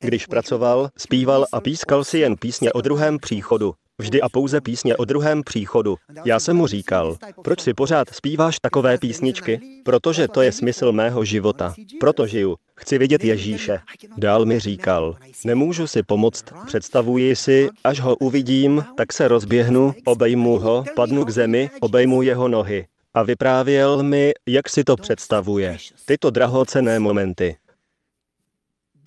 Když 0.00 0.26
pracoval, 0.26 0.88
zpíval 0.98 1.46
a 1.52 1.60
pískal 1.60 2.04
si 2.04 2.18
jen 2.18 2.36
písně 2.36 2.72
o 2.72 2.80
druhém 2.80 3.18
příchodu. 3.18 3.74
Vždy 4.00 4.22
a 4.22 4.28
pouze 4.28 4.60
písně 4.60 4.96
o 4.96 5.04
druhém 5.04 5.42
příchodu. 5.42 5.96
Já 6.24 6.40
jsem 6.40 6.56
mu 6.56 6.66
říkal, 6.66 7.16
proč 7.42 7.60
si 7.60 7.74
pořád 7.74 8.14
zpíváš 8.14 8.56
takové 8.60 8.98
písničky? 8.98 9.60
Protože 9.84 10.28
to 10.28 10.42
je 10.42 10.52
smysl 10.52 10.92
mého 10.92 11.24
života. 11.24 11.74
Proto 12.00 12.26
žiju. 12.26 12.56
Chci 12.76 12.98
vidět 12.98 13.24
Ježíše. 13.24 13.80
Dál 14.16 14.44
mi 14.44 14.60
říkal, 14.60 15.16
nemůžu 15.44 15.86
si 15.86 16.02
pomoct, 16.02 16.44
představuji 16.66 17.36
si, 17.36 17.68
až 17.84 18.00
ho 18.00 18.16
uvidím, 18.16 18.84
tak 18.96 19.12
se 19.12 19.28
rozběhnu, 19.28 19.94
obejmu 20.04 20.58
ho, 20.58 20.84
padnu 20.96 21.24
k 21.24 21.30
zemi, 21.30 21.70
obejmu 21.80 22.22
jeho 22.22 22.48
nohy. 22.48 22.86
A 23.14 23.22
vyprávěl 23.22 24.02
mi, 24.02 24.32
jak 24.48 24.68
si 24.68 24.84
to 24.84 24.96
představuje. 24.96 25.76
Tyto 26.06 26.30
drahocené 26.30 26.98
momenty. 26.98 27.56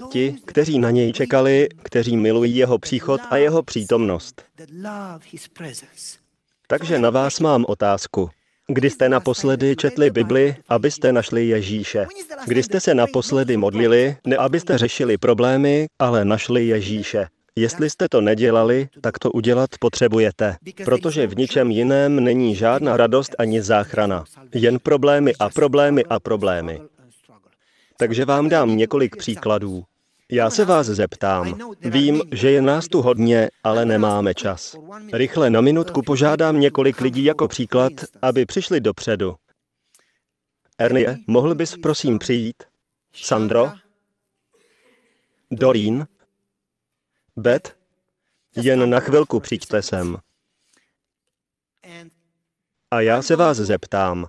Ti, 0.09 0.35
kteří 0.45 0.79
na 0.79 0.91
něj 0.91 1.13
čekali, 1.13 1.67
kteří 1.83 2.17
milují 2.17 2.55
jeho 2.55 2.79
příchod 2.79 3.21
a 3.29 3.37
jeho 3.37 3.63
přítomnost. 3.63 4.41
Takže 6.67 6.99
na 6.99 7.09
vás 7.09 7.39
mám 7.39 7.65
otázku. 7.67 8.29
Kdy 8.67 8.89
jste 8.89 9.09
naposledy 9.09 9.75
četli 9.75 10.09
Bibli, 10.09 10.55
abyste 10.69 11.11
našli 11.11 11.47
Ježíše? 11.47 12.07
Kdy 12.47 12.63
jste 12.63 12.79
se 12.79 12.93
naposledy 12.93 13.57
modlili, 13.57 14.17
ne 14.27 14.37
abyste 14.37 14.77
řešili 14.77 15.17
problémy, 15.17 15.87
ale 15.99 16.25
našli 16.25 16.67
Ježíše? 16.67 17.27
Jestli 17.55 17.89
jste 17.89 18.09
to 18.09 18.21
nedělali, 18.21 18.89
tak 19.01 19.19
to 19.19 19.31
udělat 19.31 19.69
potřebujete, 19.79 20.55
protože 20.85 21.27
v 21.27 21.37
ničem 21.37 21.71
jiném 21.71 22.23
není 22.23 22.55
žádná 22.55 22.97
radost 22.97 23.35
ani 23.39 23.61
záchrana. 23.61 24.23
Jen 24.53 24.79
problémy 24.79 25.33
a 25.39 25.49
problémy 25.49 26.05
a 26.05 26.19
problémy. 26.19 26.81
Takže 27.97 28.25
vám 28.25 28.49
dám 28.49 28.77
několik 28.77 29.15
příkladů. 29.15 29.83
Já 30.31 30.49
se 30.49 30.65
vás 30.65 30.87
zeptám. 30.87 31.73
Vím, 31.81 32.21
že 32.31 32.51
je 32.51 32.61
nás 32.61 32.87
tu 32.87 33.01
hodně, 33.01 33.49
ale 33.63 33.85
nemáme 33.85 34.33
čas. 34.33 34.75
Rychle 35.13 35.49
na 35.49 35.61
minutku 35.61 36.01
požádám 36.01 36.59
několik 36.59 37.01
lidí 37.01 37.23
jako 37.23 37.47
příklad, 37.47 37.91
aby 38.21 38.45
přišli 38.45 38.81
dopředu. 38.81 39.35
Ernie, 40.77 41.17
mohl 41.27 41.55
bys 41.55 41.77
prosím 41.77 42.19
přijít? 42.19 42.63
Sandro? 43.13 43.71
Dorín? 45.51 46.07
Bet? 47.35 47.77
Jen 48.55 48.89
na 48.89 48.99
chvilku 48.99 49.39
přijďte 49.39 49.81
sem. 49.81 50.17
A 52.91 53.01
já 53.01 53.21
se 53.21 53.35
vás 53.35 53.57
zeptám. 53.57 54.27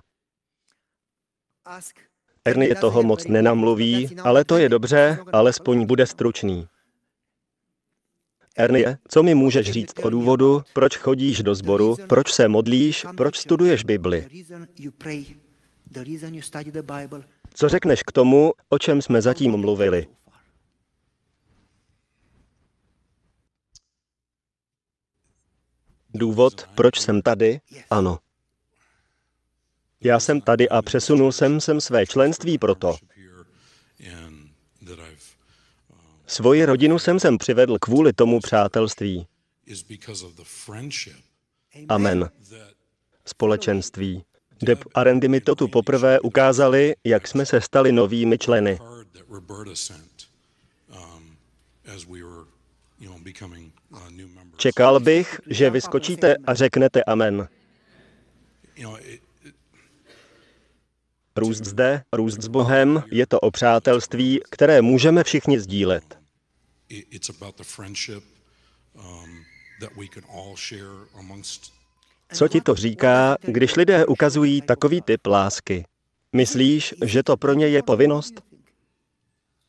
Ernie 2.45 2.75
toho 2.75 3.03
moc 3.03 3.27
nenamluví, 3.27 4.17
ale 4.23 4.43
to 4.43 4.57
je 4.57 4.69
dobře, 4.69 5.17
alespoň 5.33 5.85
bude 5.85 6.05
stručný. 6.05 6.67
Ernie, 8.57 8.97
co 9.07 9.23
mi 9.23 9.35
můžeš 9.35 9.71
říct 9.71 9.99
o 10.03 10.09
důvodu, 10.09 10.61
proč 10.73 10.97
chodíš 10.97 11.43
do 11.43 11.55
sboru, 11.55 11.95
proč 12.07 12.33
se 12.33 12.47
modlíš, 12.47 13.05
proč 13.17 13.37
studuješ 13.37 13.83
Bibli? 13.83 14.27
Co 17.53 17.69
řekneš 17.69 18.03
k 18.03 18.11
tomu, 18.11 18.53
o 18.69 18.79
čem 18.79 19.01
jsme 19.01 19.21
zatím 19.21 19.57
mluvili? 19.57 20.07
Důvod, 26.13 26.69
proč 26.75 26.99
jsem 26.99 27.21
tady? 27.21 27.59
Ano. 27.89 28.19
Já 30.03 30.19
jsem 30.19 30.41
tady 30.41 30.69
a 30.69 30.81
přesunul 30.81 31.31
jsem 31.31 31.61
sem 31.61 31.81
své 31.81 32.05
členství 32.05 32.57
proto. 32.57 32.97
Svoji 36.27 36.65
rodinu 36.65 36.99
jsem 36.99 37.19
sem 37.19 37.37
přivedl 37.37 37.77
kvůli 37.79 38.13
tomu 38.13 38.39
přátelství. 38.39 39.27
Amen. 41.89 42.29
Společenství. 43.25 44.23
Deb 44.61 44.79
a 44.93 45.03
Randy 45.03 45.27
mi 45.27 45.41
to 45.41 45.55
tu 45.55 45.67
poprvé 45.67 46.19
ukázali, 46.19 46.95
jak 47.03 47.27
jsme 47.27 47.45
se 47.45 47.61
stali 47.61 47.91
novými 47.91 48.37
členy. 48.37 48.79
Čekal 54.57 54.99
bych, 54.99 55.41
že 55.47 55.69
vyskočíte 55.69 56.35
a 56.47 56.53
řeknete 56.53 57.03
amen. 57.03 57.47
Růst 61.35 61.65
zde, 61.65 62.03
růst 62.13 62.41
s 62.41 62.47
Bohem, 62.47 63.03
je 63.11 63.27
to 63.27 63.39
o 63.39 63.51
přátelství, 63.51 64.41
které 64.49 64.81
můžeme 64.81 65.23
všichni 65.23 65.59
sdílet. 65.59 66.17
Um, 68.93 69.45
Co 72.33 72.47
ti 72.47 72.61
to 72.61 72.75
říká, 72.75 73.37
když 73.41 73.75
lidé 73.75 74.05
ukazují 74.05 74.61
takový 74.61 75.01
typ 75.01 75.25
lásky? 75.27 75.85
Myslíš, 76.33 76.93
že 77.05 77.23
to 77.23 77.37
pro 77.37 77.53
ně 77.53 77.67
je 77.67 77.83
povinnost? 77.83 78.33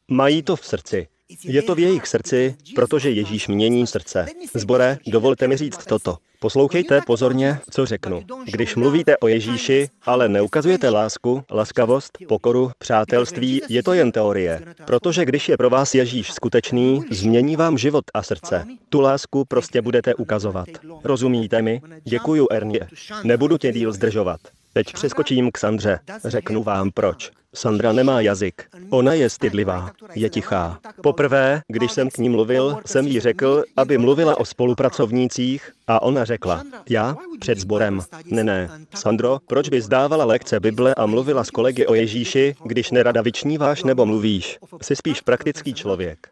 Mají 0.08 0.42
to 0.42 0.56
v 0.56 0.66
srdci. 0.66 1.08
Je 1.44 1.62
to 1.62 1.74
v 1.74 1.78
jejich 1.78 2.06
srdci, 2.06 2.56
protože 2.74 3.10
Ježíš 3.10 3.48
mění 3.48 3.86
srdce. 3.86 4.26
Zbore, 4.54 4.98
dovolte 5.06 5.48
mi 5.48 5.56
říct 5.56 5.86
toto. 5.86 6.16
Poslouchejte 6.40 7.00
pozorně, 7.06 7.58
co 7.70 7.86
řeknu. 7.86 8.22
Když 8.44 8.76
mluvíte 8.76 9.16
o 9.16 9.28
Ježíši, 9.28 9.88
ale 10.02 10.28
neukazujete 10.28 10.88
lásku, 10.88 11.42
laskavost, 11.50 12.18
pokoru, 12.28 12.70
přátelství, 12.78 13.60
je 13.68 13.82
to 13.82 13.92
jen 13.92 14.12
teorie. 14.12 14.62
Protože 14.86 15.24
když 15.24 15.48
je 15.48 15.56
pro 15.56 15.70
vás 15.70 15.94
Ježíš 15.94 16.32
skutečný, 16.32 17.02
změní 17.10 17.56
vám 17.56 17.78
život 17.78 18.04
a 18.14 18.22
srdce. 18.22 18.66
Tu 18.88 19.00
lásku 19.00 19.44
prostě 19.44 19.82
budete 19.82 20.14
ukazovat. 20.14 20.68
Rozumíte 21.04 21.62
mi? 21.62 21.80
Děkuju, 22.04 22.46
Ernie. 22.50 22.88
Nebudu 23.24 23.58
tě 23.58 23.72
díl 23.72 23.92
zdržovat. 23.92 24.40
Teď 24.74 24.92
přeskočím 24.92 25.50
k 25.52 25.58
Sandře. 25.58 25.98
Řeknu 26.24 26.62
vám 26.62 26.90
proč. 26.90 27.30
Sandra 27.54 27.92
nemá 27.92 28.20
jazyk. 28.20 28.66
Ona 28.90 29.12
je 29.12 29.30
stydlivá, 29.30 29.90
je 30.14 30.30
tichá. 30.30 30.78
Poprvé, 31.02 31.62
když 31.68 31.92
jsem 31.92 32.10
k 32.10 32.18
ní 32.18 32.28
mluvil, 32.28 32.78
jsem 32.86 33.06
jí 33.06 33.20
řekl, 33.20 33.64
aby 33.76 33.98
mluvila 33.98 34.38
o 34.38 34.44
spolupracovnících 34.44 35.72
a 35.86 36.02
ona 36.02 36.24
řekla, 36.24 36.62
já? 36.88 37.16
Před 37.40 37.58
sborem. 37.58 38.00
Ne, 38.24 38.44
ne. 38.44 38.70
Sandro, 38.94 39.38
proč 39.46 39.68
bys 39.68 39.88
dávala 39.88 40.24
lekce 40.24 40.60
Bible 40.60 40.94
a 40.94 41.06
mluvila 41.06 41.44
s 41.44 41.50
kolegy 41.50 41.86
o 41.86 41.94
Ježíši, 41.94 42.54
když 42.64 42.90
nerada 42.90 43.22
vyčníváš 43.22 43.84
nebo 43.84 44.06
mluvíš? 44.06 44.58
Jsi 44.82 44.96
spíš 44.96 45.20
praktický 45.20 45.74
člověk. 45.74 46.28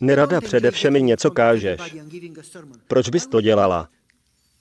Nerada 0.00 0.40
především 0.40 0.92
něco 0.92 1.30
kážeš. 1.30 1.80
Proč 2.88 3.08
bys 3.08 3.26
to 3.26 3.40
dělala? 3.40 3.88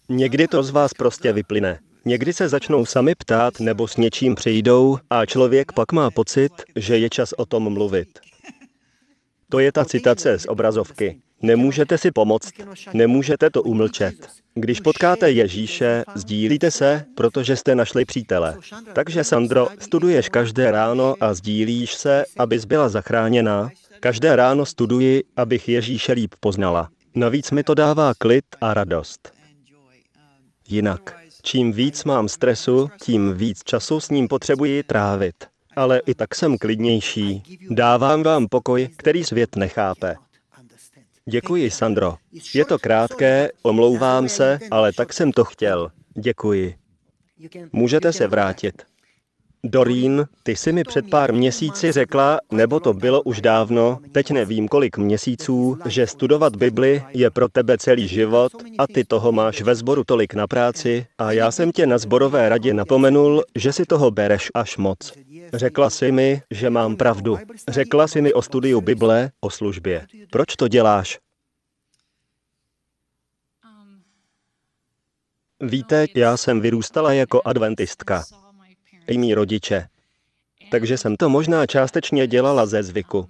Někdy 0.09 0.47
to 0.47 0.63
z 0.63 0.69
vás 0.69 0.93
prostě 0.93 1.33
vyplyne. 1.33 1.79
Někdy 2.05 2.33
se 2.33 2.49
začnou 2.49 2.85
sami 2.85 3.15
ptát 3.15 3.59
nebo 3.59 3.87
s 3.87 3.97
něčím 3.97 4.35
přijdou 4.35 4.97
a 5.09 5.25
člověk 5.25 5.71
pak 5.71 5.91
má 5.91 6.11
pocit, 6.11 6.51
že 6.75 6.97
je 6.97 7.09
čas 7.09 7.33
o 7.37 7.45
tom 7.45 7.73
mluvit. 7.73 8.19
To 9.49 9.59
je 9.59 9.71
ta 9.71 9.85
citace 9.85 10.39
z 10.39 10.45
obrazovky. 10.45 11.21
Nemůžete 11.41 11.97
si 11.97 12.11
pomoct, 12.11 12.53
nemůžete 12.93 13.49
to 13.49 13.63
umlčet. 13.63 14.15
Když 14.53 14.79
potkáte 14.79 15.31
Ježíše, 15.31 16.03
sdílíte 16.15 16.71
se, 16.71 17.05
protože 17.15 17.55
jste 17.55 17.75
našli 17.75 18.05
přítele. 18.05 18.57
Takže, 18.93 19.23
Sandro, 19.23 19.67
studuješ 19.79 20.29
každé 20.29 20.71
ráno 20.71 21.15
a 21.19 21.33
sdílíš 21.33 21.93
se, 21.93 22.25
abys 22.37 22.65
byla 22.65 22.89
zachráněná. 22.89 23.69
Každé 23.99 24.35
ráno 24.35 24.65
studuji, 24.65 25.23
abych 25.37 25.69
Ježíše 25.69 26.13
líp 26.13 26.35
poznala. 26.39 26.89
Navíc 27.15 27.51
mi 27.51 27.63
to 27.63 27.73
dává 27.73 28.13
klid 28.17 28.45
a 28.61 28.73
radost. 28.73 29.31
Jinak. 30.69 31.20
Čím 31.41 31.71
víc 31.71 32.03
mám 32.03 32.29
stresu, 32.29 32.89
tím 33.03 33.33
víc 33.33 33.63
času 33.63 33.99
s 33.99 34.09
ním 34.09 34.27
potřebuji 34.27 34.83
trávit. 34.83 35.35
Ale 35.75 36.01
i 36.05 36.15
tak 36.15 36.35
jsem 36.35 36.57
klidnější. 36.57 37.43
Dávám 37.69 38.23
vám 38.23 38.47
pokoj, 38.47 38.89
který 38.97 39.23
svět 39.23 39.55
nechápe. 39.55 40.15
Děkuji, 41.25 41.71
Sandro. 41.71 42.15
Je 42.53 42.65
to 42.65 42.79
krátké, 42.79 43.49
omlouvám 43.61 44.29
se, 44.29 44.59
ale 44.71 44.93
tak 44.93 45.13
jsem 45.13 45.31
to 45.31 45.43
chtěl. 45.43 45.91
Děkuji. 46.13 46.75
Můžete 47.71 48.13
se 48.13 48.27
vrátit. 48.27 48.90
Dorín, 49.63 50.25
ty 50.43 50.55
jsi 50.55 50.71
mi 50.71 50.83
před 50.83 51.09
pár 51.09 51.33
měsíci 51.33 51.91
řekla, 51.91 52.39
nebo 52.51 52.79
to 52.79 52.93
bylo 52.93 53.21
už 53.21 53.41
dávno, 53.41 53.99
teď 54.11 54.31
nevím 54.31 54.67
kolik 54.67 54.97
měsíců, 54.97 55.77
že 55.85 56.07
studovat 56.07 56.55
Bibli 56.55 57.03
je 57.09 57.29
pro 57.29 57.49
tebe 57.49 57.77
celý 57.77 58.07
život 58.07 58.51
a 58.77 58.87
ty 58.87 59.03
toho 59.03 59.31
máš 59.31 59.61
ve 59.61 59.75
sboru 59.75 60.03
tolik 60.03 60.33
na 60.33 60.47
práci 60.47 61.05
a 61.17 61.31
já 61.31 61.51
jsem 61.51 61.71
tě 61.71 61.85
na 61.85 61.97
zborové 61.97 62.49
radě 62.49 62.73
napomenul, 62.73 63.43
že 63.55 63.73
si 63.73 63.85
toho 63.85 64.11
bereš 64.11 64.49
až 64.53 64.77
moc. 64.77 65.13
Řekla 65.53 65.89
si 65.89 66.11
mi, 66.11 66.41
že 66.51 66.69
mám 66.69 66.95
pravdu. 66.95 67.37
Řekla 67.67 68.07
si 68.07 68.21
mi 68.21 68.33
o 68.33 68.41
studiu 68.41 68.81
Bible, 68.81 69.31
o 69.39 69.49
službě. 69.49 70.07
Proč 70.31 70.55
to 70.55 70.67
děláš? 70.67 71.19
Víte, 75.59 76.05
já 76.15 76.37
jsem 76.37 76.61
vyrůstala 76.61 77.13
jako 77.13 77.41
adventistka 77.45 78.23
i 79.11 79.17
mý 79.17 79.33
rodiče. 79.33 79.87
Takže 80.71 80.97
jsem 80.97 81.15
to 81.15 81.29
možná 81.29 81.65
částečně 81.65 82.27
dělala 82.27 82.65
ze 82.65 82.83
zvyku. 82.83 83.29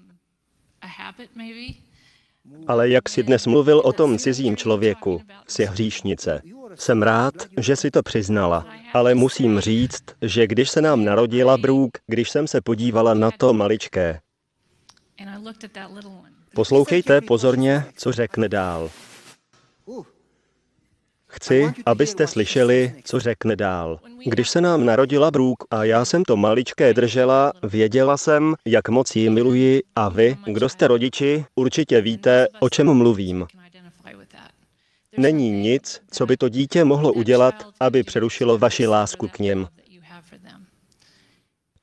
Ale 2.67 2.89
jak 2.89 3.09
si 3.09 3.23
dnes 3.23 3.47
mluvil 3.47 3.79
o 3.79 3.93
tom 3.93 4.17
cizím 4.17 4.57
člověku, 4.57 5.21
si 5.47 5.65
hříšnice. 5.65 6.41
Jsem 6.75 7.03
rád, 7.03 7.33
že 7.57 7.75
si 7.75 7.91
to 7.91 8.03
přiznala, 8.03 8.65
ale 8.93 9.15
musím 9.15 9.59
říct, 9.59 10.03
že 10.21 10.47
když 10.47 10.69
se 10.69 10.81
nám 10.81 11.05
narodila 11.05 11.57
Brůk, 11.57 11.97
když 12.07 12.29
jsem 12.29 12.47
se 12.47 12.61
podívala 12.61 13.13
na 13.13 13.31
to 13.31 13.53
maličké, 13.53 14.19
poslouchejte 16.55 17.21
pozorně, 17.21 17.85
co 17.97 18.11
řekne 18.11 18.49
dál. 18.49 18.89
Chci, 21.33 21.73
abyste 21.85 22.27
slyšeli, 22.27 22.95
co 23.03 23.19
řekne 23.19 23.55
dál. 23.55 23.99
Když 24.25 24.49
se 24.49 24.61
nám 24.61 24.85
narodila 24.85 25.31
Brůk 25.31 25.63
a 25.71 25.83
já 25.83 26.05
jsem 26.05 26.23
to 26.23 26.37
maličké 26.37 26.93
držela, 26.93 27.53
věděla 27.63 28.17
jsem, 28.17 28.55
jak 28.65 28.89
moc 28.89 29.15
ji 29.15 29.29
miluji 29.29 29.81
a 29.95 30.09
vy, 30.09 30.37
kdo 30.45 30.69
jste 30.69 30.87
rodiči, 30.87 31.45
určitě 31.55 32.01
víte, 32.01 32.47
o 32.59 32.69
čem 32.69 32.93
mluvím. 32.93 33.47
Není 35.17 35.51
nic, 35.51 36.01
co 36.11 36.25
by 36.25 36.37
to 36.37 36.49
dítě 36.49 36.83
mohlo 36.83 37.13
udělat, 37.13 37.67
aby 37.79 38.03
přerušilo 38.03 38.57
vaši 38.57 38.87
lásku 38.87 39.27
k 39.27 39.39
něm. 39.39 39.67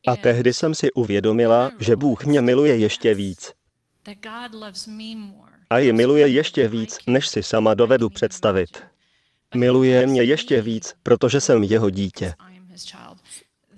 A 0.06 0.16
tehdy 0.16 0.52
jsem 0.52 0.74
si 0.74 0.92
uvědomila, 0.92 1.70
že 1.80 1.96
Bůh 1.96 2.24
mě 2.24 2.40
miluje 2.40 2.76
ještě 2.76 3.14
víc. 3.14 3.52
A 5.70 5.78
ji 5.78 5.92
miluje 5.92 6.28
ještě 6.28 6.68
víc, 6.68 6.98
než 7.06 7.28
si 7.28 7.42
sama 7.42 7.74
dovedu 7.74 8.08
představit. 8.08 8.82
Miluje 9.54 10.06
mě 10.06 10.22
ještě 10.22 10.62
víc, 10.62 10.94
protože 11.02 11.40
jsem 11.40 11.64
jeho 11.64 11.90
dítě. 11.90 12.34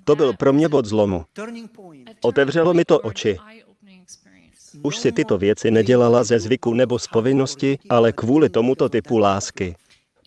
To 0.03 0.15
byl 0.15 0.33
pro 0.33 0.53
mě 0.53 0.69
bod 0.69 0.85
zlomu. 0.85 1.25
Otevřelo 2.21 2.73
mi 2.73 2.85
to 2.85 2.99
oči. 2.99 3.37
Už 4.83 4.97
si 4.97 5.11
tyto 5.11 5.37
věci 5.37 5.71
nedělala 5.71 6.23
ze 6.23 6.39
zvyku 6.39 6.73
nebo 6.73 6.99
z 6.99 7.07
povinnosti, 7.07 7.79
ale 7.89 8.11
kvůli 8.11 8.49
tomuto 8.49 8.89
typu 8.89 9.17
lásky. 9.17 9.75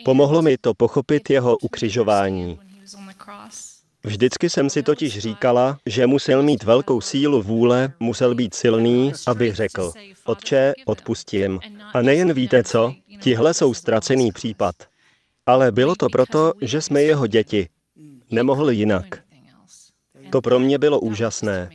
Pomohlo 0.05 0.43
mi 0.43 0.59
to 0.59 0.75
pochopit 0.75 1.31
jeho 1.31 1.57
ukřižování. 1.57 2.59
Vždycky 4.05 4.51
jsem 4.51 4.71
si 4.71 4.83
totiž 4.83 5.19
říkala, 5.19 5.79
že 5.87 6.07
musel 6.07 6.43
mít 6.43 6.65
velkou 6.65 7.01
sílu 7.01 7.43
vůle, 7.43 7.93
musel 8.01 8.35
být 8.35 8.55
silný, 8.55 9.13
aby 9.27 9.53
řekl, 9.53 9.93
Otče, 10.25 10.73
odpustím. 10.85 11.61
A 11.95 12.03
nejen 12.03 12.33
víte 12.33 12.63
co, 12.63 12.95
tihle 13.21 13.55
jsou 13.55 13.75
ztracený 13.75 14.33
případ. 14.33 14.75
Ale 15.47 15.73
bylo 15.73 15.95
to 15.95 16.09
proto, 16.09 16.53
že 16.61 16.81
jsme 16.81 17.03
jeho 17.03 17.27
děti. 17.27 17.69
Nemohl 18.31 18.71
jinak. 18.71 19.05
To 20.31 20.41
pro 20.41 20.59
mě 20.59 20.79
bylo 20.79 21.01
úžasné. 21.01 21.71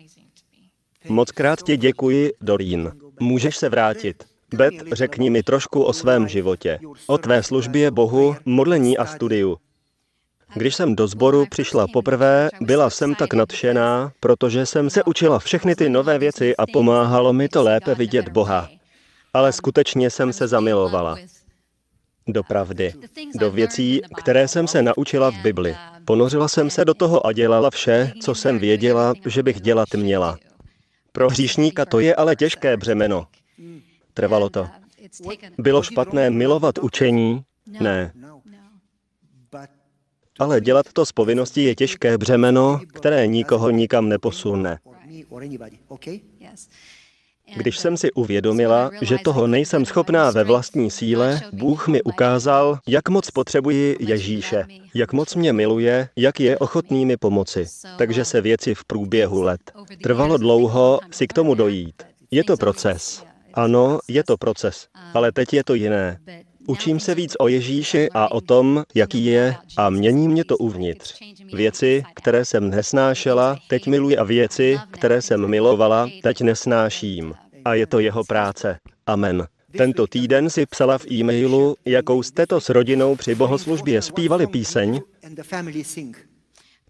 Moc 1.10 1.32
krát 1.32 1.64
ti 1.64 1.78
děkuji, 1.78 2.34
Dorín. 2.42 2.92
Můžeš 3.20 3.58
se 3.58 3.70
vrátit. 3.70 4.24
Bet, 4.54 4.74
řekni 4.92 5.30
mi 5.30 5.44
trošku 5.44 5.84
o 5.84 5.94
svém 5.94 6.28
životě. 6.28 6.80
O 7.08 7.18
tvé 7.18 7.44
službě 7.44 7.92
Bohu, 7.92 8.36
modlení 8.46 8.98
a 8.98 9.06
studiu. 9.06 9.58
Když 10.56 10.76
jsem 10.76 10.96
do 10.96 11.08
sboru 11.08 11.46
přišla 11.50 11.88
poprvé, 11.94 12.50
byla 12.62 12.90
jsem 12.90 13.16
tak 13.16 13.34
nadšená, 13.34 14.12
protože 14.20 14.66
jsem 14.66 14.90
se 14.90 15.04
učila 15.04 15.40
všechny 15.40 15.76
ty 15.76 15.90
nové 15.90 16.20
věci 16.20 16.56
a 16.56 16.66
pomáhalo 16.74 17.34
mi 17.34 17.50
to 17.50 17.64
lépe 17.64 17.96
vidět 17.96 18.30
Boha. 18.30 18.70
Ale 19.34 19.54
skutečně 19.54 20.10
jsem 20.10 20.34
se 20.34 20.48
zamilovala 20.48 21.18
do 22.34 22.44
pravdy, 22.44 22.94
do 23.40 23.52
věcí, 23.52 24.02
které 24.18 24.48
jsem 24.48 24.68
se 24.68 24.82
naučila 24.82 25.32
v 25.32 25.42
Bibli. 25.42 25.76
Ponořila 26.06 26.48
jsem 26.48 26.70
se 26.70 26.86
do 26.86 26.94
toho 26.94 27.28
a 27.28 27.34
dělala 27.34 27.70
vše, 27.70 28.14
co 28.22 28.36
jsem 28.36 28.60
věděla, 28.60 29.14
že 29.26 29.44
bych 29.44 29.62
dělat 29.62 29.94
měla. 29.96 30.38
Pro 31.12 31.30
hříšníka 31.30 31.86
to 31.86 32.00
je 32.00 32.16
ale 32.16 32.36
těžké 32.36 32.78
břemeno. 32.78 33.28
Trvalo 34.14 34.50
to. 34.50 34.68
Bylo 35.58 35.84
špatné 35.84 36.30
milovat 36.30 36.78
učení? 36.78 37.42
Ne. 37.80 38.14
Ale 40.40 40.62
dělat 40.62 40.86
to 40.94 41.06
z 41.06 41.12
povinnosti 41.12 41.64
je 41.64 41.76
těžké 41.76 42.18
břemeno, 42.18 42.80
které 42.94 43.28
nikoho 43.28 43.70
nikam 43.70 44.10
neposune. 44.10 44.80
Když 47.56 47.78
jsem 47.78 47.98
si 47.98 48.12
uvědomila, 48.12 48.92
že 49.02 49.18
toho 49.24 49.48
nejsem 49.48 49.86
schopná 49.86 50.32
ve 50.32 50.44
vlastní 50.44 50.92
síle, 50.92 51.42
Bůh 51.54 51.88
mi 51.88 52.04
ukázal, 52.04 52.80
jak 52.88 53.10
moc 53.10 53.32
potřebuji 53.32 53.98
Ježíše, 54.00 54.66
jak 54.96 55.14
moc 55.14 55.36
mě 55.36 55.54
miluje, 55.54 56.10
jak 56.16 56.40
je 56.40 56.58
ochotný 56.58 57.06
mi 57.06 57.18
pomoci. 57.18 57.66
Takže 57.98 58.26
se 58.26 58.42
věci 58.42 58.76
v 58.76 58.86
průběhu 58.86 59.42
let. 59.42 59.62
Trvalo 60.04 60.38
dlouho 60.38 61.00
si 61.12 61.28
k 61.28 61.34
tomu 61.34 61.56
dojít. 61.56 62.04
Je 62.32 62.44
to 62.44 62.58
proces. 62.58 63.24
Ano, 63.54 64.00
je 64.08 64.24
to 64.24 64.38
proces, 64.38 64.88
ale 65.14 65.32
teď 65.32 65.54
je 65.54 65.64
to 65.64 65.74
jiné. 65.74 66.18
Učím 66.70 67.00
se 67.00 67.16
víc 67.16 67.36
o 67.40 67.48
Ježíši 67.48 68.10
a 68.14 68.32
o 68.32 68.42
tom, 68.42 68.84
jaký 68.96 69.26
je 69.26 69.56
a 69.78 69.90
mění 69.90 70.28
mě 70.28 70.44
to 70.44 70.58
uvnitř. 70.58 71.16
Věci, 71.54 72.04
které 72.16 72.46
jsem 72.46 72.70
nesnášela, 72.70 73.58
teď 73.68 73.88
miluji 73.88 74.18
a 74.18 74.24
věci, 74.24 74.78
které 74.92 75.22
jsem 75.22 75.48
milovala, 75.48 76.10
teď 76.24 76.42
nesnáším. 76.42 77.34
A 77.66 77.74
je 77.74 77.88
to 77.88 78.00
jeho 78.00 78.24
práce. 78.24 78.78
Amen. 79.06 79.48
Tento 79.78 80.08
týden 80.08 80.50
si 80.50 80.66
psala 80.66 80.98
v 80.98 81.12
e-mailu, 81.12 81.76
jakou 81.86 82.24
jste 82.24 82.48
to 82.48 82.62
s 82.62 82.70
rodinou 82.70 83.16
při 83.16 83.36
bohoslužbě 83.36 84.02
zpívali 84.02 84.48
píseň. 84.48 85.02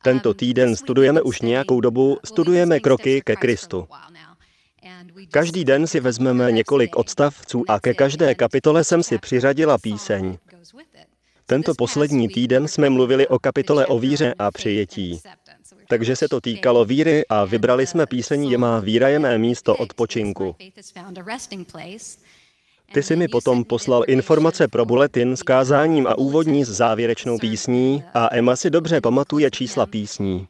Tento 0.04 0.34
týden 0.34 0.76
studujeme 0.76 1.22
už 1.22 1.42
nějakou 1.42 1.82
dobu, 1.82 2.18
studujeme 2.26 2.80
kroky 2.80 3.22
ke 3.26 3.36
Kristu. 3.36 3.88
Každý 5.32 5.66
den 5.66 5.88
si 5.88 6.00
vezmeme 6.00 6.52
několik 6.52 6.96
odstavců 6.96 7.64
a 7.68 7.80
ke 7.80 7.94
každé 7.94 8.36
kapitole 8.36 8.84
jsem 8.84 9.04
si 9.04 9.18
přiřadila 9.18 9.78
píseň. 9.78 10.38
Tento 11.46 11.74
poslední 11.78 12.28
týden 12.28 12.68
jsme 12.68 12.90
mluvili 12.90 13.28
o 13.28 13.40
kapitole 13.40 13.86
o 13.86 14.00
víře 14.00 14.34
a 14.40 14.52
přijetí. 14.52 15.20
Takže 15.88 16.16
se 16.16 16.28
to 16.28 16.42
týkalo 16.42 16.86
víry 16.86 17.24
a 17.30 17.46
vybrali 17.46 17.88
jsme 17.88 18.06
píseň 18.06 18.44
Je 18.50 18.58
má 18.58 18.80
víra 18.80 19.08
je 19.08 19.20
mé 19.20 19.38
místo 19.38 19.76
odpočinku. 19.76 20.56
Ty 22.94 23.04
si 23.04 23.16
mi 23.16 23.28
potom 23.28 23.64
poslal 23.64 24.04
informace 24.08 24.68
pro 24.68 24.86
buletin 24.86 25.36
s 25.36 25.44
kázáním 25.44 26.08
a 26.08 26.18
úvodní 26.18 26.66
s 26.66 26.70
závěrečnou 26.70 27.38
písní 27.38 28.04
a 28.14 28.36
Emma 28.36 28.56
si 28.56 28.70
dobře 28.70 29.02
pamatuje 29.02 29.52
čísla 29.52 29.86
písní. 29.86 30.48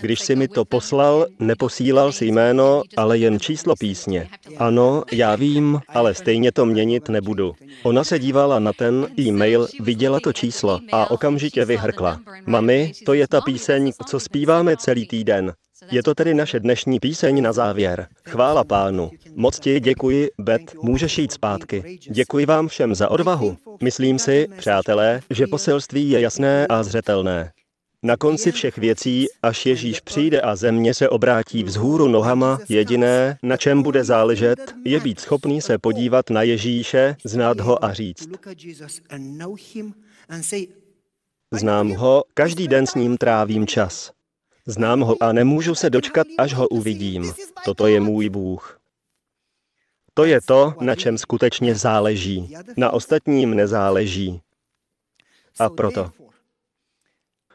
Když 0.00 0.20
si 0.20 0.36
mi 0.36 0.48
to 0.48 0.64
poslal, 0.64 1.26
neposílal 1.38 2.12
si 2.12 2.26
jméno, 2.26 2.82
ale 2.96 3.18
jen 3.18 3.40
číslo 3.40 3.74
písně. 3.78 4.28
Ano, 4.56 5.02
já 5.12 5.36
vím, 5.36 5.80
ale 5.88 6.14
stejně 6.14 6.52
to 6.52 6.66
měnit 6.66 7.08
nebudu. 7.08 7.52
Ona 7.82 8.04
se 8.04 8.18
dívala 8.18 8.58
na 8.58 8.72
ten 8.72 9.06
e-mail, 9.18 9.68
viděla 9.80 10.20
to 10.20 10.32
číslo 10.32 10.80
a 10.92 11.10
okamžitě 11.10 11.64
vyhrkla. 11.64 12.20
Mami, 12.46 12.92
to 13.06 13.14
je 13.14 13.28
ta 13.28 13.40
píseň, 13.40 13.92
co 14.06 14.20
zpíváme 14.20 14.76
celý 14.76 15.06
týden. 15.06 15.52
Je 15.90 16.02
to 16.02 16.14
tedy 16.14 16.34
naše 16.34 16.60
dnešní 16.60 17.00
píseň 17.00 17.42
na 17.42 17.52
závěr. 17.52 18.06
Chvála 18.28 18.64
pánu. 18.64 19.10
Moc 19.34 19.60
ti 19.60 19.80
děkuji, 19.80 20.30
Bet, 20.38 20.74
můžeš 20.82 21.18
jít 21.18 21.32
zpátky. 21.32 21.98
Děkuji 22.10 22.46
vám 22.46 22.68
všem 22.68 22.94
za 22.94 23.10
odvahu. 23.10 23.56
Myslím 23.82 24.18
si, 24.18 24.46
přátelé, 24.58 25.20
že 25.30 25.46
poselství 25.46 26.10
je 26.10 26.20
jasné 26.20 26.66
a 26.66 26.82
zřetelné. 26.82 27.52
Na 28.02 28.16
konci 28.16 28.52
všech 28.52 28.78
věcí, 28.78 29.26
až 29.42 29.66
Ježíš 29.66 30.00
přijde 30.00 30.40
a 30.40 30.56
země 30.56 30.94
se 30.94 31.08
obrátí 31.08 31.64
vzhůru 31.64 32.08
nohama, 32.08 32.58
jediné, 32.68 33.38
na 33.42 33.56
čem 33.56 33.82
bude 33.82 34.04
záležet, 34.04 34.74
je 34.84 35.00
být 35.00 35.20
schopný 35.20 35.60
se 35.60 35.78
podívat 35.78 36.30
na 36.30 36.42
Ježíše, 36.42 37.16
znát 37.24 37.60
ho 37.60 37.84
a 37.84 37.92
říct. 37.92 38.28
Znám 41.52 41.90
ho, 41.90 42.24
každý 42.34 42.68
den 42.68 42.86
s 42.86 42.94
ním 42.94 43.16
trávím 43.16 43.66
čas. 43.66 44.12
Znám 44.66 45.00
ho 45.00 45.16
a 45.20 45.32
nemůžu 45.32 45.74
se 45.74 45.90
dočkat, 45.90 46.26
až 46.38 46.54
ho 46.54 46.68
uvidím. 46.68 47.32
Toto 47.64 47.86
je 47.86 48.00
můj 48.00 48.28
Bůh. 48.28 48.80
To 50.14 50.24
je 50.24 50.40
to, 50.40 50.74
na 50.80 50.94
čem 50.94 51.18
skutečně 51.18 51.74
záleží. 51.74 52.54
Na 52.76 52.90
ostatním 52.90 53.54
nezáleží. 53.54 54.40
A 55.58 55.68
proto 55.68 56.10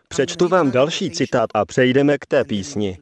Přečtu 0.08 0.48
vám 0.48 0.72
další 0.72 1.12
citát 1.12 1.50
a 1.54 1.66
přejdeme 1.66 2.18
k 2.18 2.26
té 2.26 2.44
písni. 2.44 2.98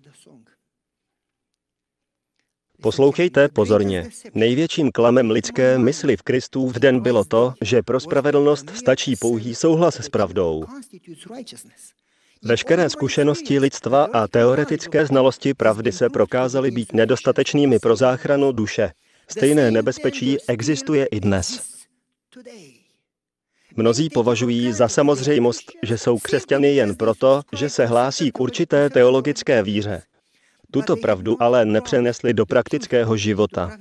Poslouchejte 2.81 3.47
pozorně. 3.47 4.09
Největším 4.33 4.91
klamem 4.91 5.31
lidské 5.31 5.77
mysli 5.77 6.17
v 6.17 6.21
Kristu 6.21 6.67
v 6.67 6.79
den 6.79 6.99
bylo 6.99 7.23
to, 7.23 7.53
že 7.61 7.81
pro 7.81 7.99
spravedlnost 7.99 8.69
stačí 8.75 9.15
pouhý 9.15 9.55
souhlas 9.55 9.99
s 9.99 10.09
pravdou. 10.09 10.65
Veškeré 12.43 12.89
zkušenosti 12.89 13.59
lidstva 13.59 14.03
a 14.13 14.27
teoretické 14.27 15.05
znalosti 15.05 15.53
pravdy 15.53 15.91
se 15.91 16.09
prokázaly 16.09 16.71
být 16.71 16.93
nedostatečnými 16.93 17.79
pro 17.79 17.95
záchranu 17.95 18.51
duše. 18.51 18.91
Stejné 19.27 19.71
nebezpečí 19.71 20.37
existuje 20.47 21.05
i 21.05 21.19
dnes. 21.19 21.73
Mnozí 23.75 24.09
považují 24.09 24.73
za 24.73 24.87
samozřejmost, 24.87 25.71
že 25.83 25.97
jsou 25.97 26.17
křesťany 26.17 26.75
jen 26.75 26.95
proto, 26.95 27.41
že 27.57 27.69
se 27.69 27.85
hlásí 27.85 28.31
k 28.31 28.39
určité 28.39 28.89
teologické 28.89 29.63
víře. 29.63 30.01
Tuto 30.71 30.95
pravdu 30.95 31.37
ale 31.43 31.65
nepřenesli 31.65 32.33
do 32.33 32.45
praktického 32.45 33.17
života. 33.17 33.77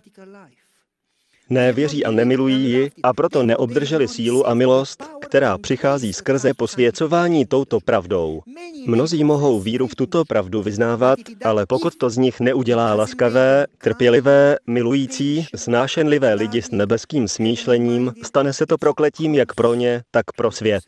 Nevěří 1.53 2.05
a 2.05 2.11
nemilují 2.11 2.71
ji 2.71 2.91
a 3.03 3.13
proto 3.13 3.43
neobdrželi 3.43 4.09
sílu 4.09 4.49
a 4.49 4.55
milost, 4.55 5.05
která 5.21 5.59
přichází 5.59 6.13
skrze 6.13 6.55
posvěcování 6.55 7.47
touto 7.47 7.81
pravdou. 7.81 8.43
Mnozí 8.87 9.25
mohou 9.25 9.61
víru 9.61 9.87
v 9.87 9.95
tuto 9.95 10.25
pravdu 10.25 10.63
vyznávat, 10.63 11.19
ale 11.45 11.67
pokud 11.67 11.97
to 11.97 12.11
z 12.11 12.17
nich 12.17 12.41
neudělá 12.41 12.95
laskavé, 12.95 13.67
trpělivé, 13.79 14.57
milující, 14.67 15.47
snášenlivé 15.57 16.35
lidi 16.35 16.63
s 16.63 16.71
nebeským 16.71 17.29
smýšlením, 17.29 18.13
stane 18.23 18.53
se 18.53 18.67
to 18.67 18.79
prokletím 18.79 19.35
jak 19.35 19.55
pro 19.55 19.75
ně, 19.75 20.03
tak 20.11 20.33
pro 20.37 20.51
svět. 20.51 20.85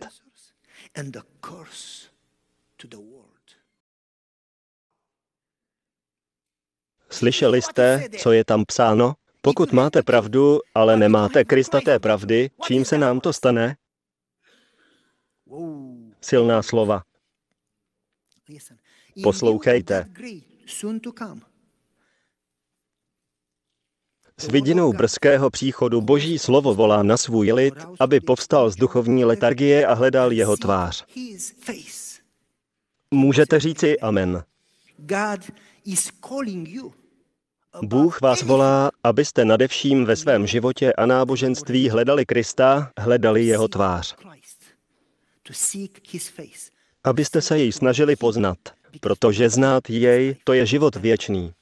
Slyšeli 7.11 7.63
jste, 7.63 8.05
co 8.19 8.33
je 8.33 8.45
tam 8.45 8.65
psáno? 8.65 9.15
Pokud 9.45 9.73
máte 9.73 10.03
pravdu, 10.03 10.59
ale 10.75 10.97
nemáte 10.97 11.45
Krista 11.45 11.81
té 11.81 11.99
pravdy, 11.99 12.51
čím 12.67 12.85
se 12.85 12.99
nám 12.99 13.21
to 13.21 13.33
stane? 13.33 13.77
Silná 16.21 16.63
slova. 16.63 17.03
Poslouchejte. 19.23 20.07
S 24.39 24.49
vidinou 24.49 24.93
brzkého 24.93 25.51
příchodu 25.51 26.01
Boží 26.01 26.39
slovo 26.39 26.75
volá 26.75 27.03
na 27.03 27.17
svůj 27.17 27.53
lid, 27.53 27.75
aby 28.01 28.21
povstal 28.21 28.71
z 28.71 28.77
duchovní 28.77 29.25
letargie 29.25 29.87
a 29.87 29.95
hledal 29.95 30.33
jeho 30.33 30.57
tvář. 30.57 31.07
Můžete 33.11 33.61
říci 33.61 34.01
amen. 34.01 34.45
Bůh 37.83 38.21
vás 38.21 38.43
volá, 38.43 38.91
abyste 39.05 39.45
nadevším 39.45 40.05
ve 40.05 40.17
svém 40.17 40.47
životě 40.47 40.93
a 40.93 41.07
náboženství 41.07 41.89
hledali 41.89 42.27
Krista, 42.27 42.91
hledali 42.99 43.45
jeho 43.45 43.69
tvář. 43.69 44.17
Abyste 47.05 47.43
se 47.43 47.59
jej 47.59 47.73
snažili 47.73 48.17
poznat, 48.17 48.59
protože 49.01 49.51
znát 49.51 49.91
jej, 49.91 50.37
to 50.45 50.53
je 50.53 50.67
život 50.67 50.97
věčný. 50.97 51.53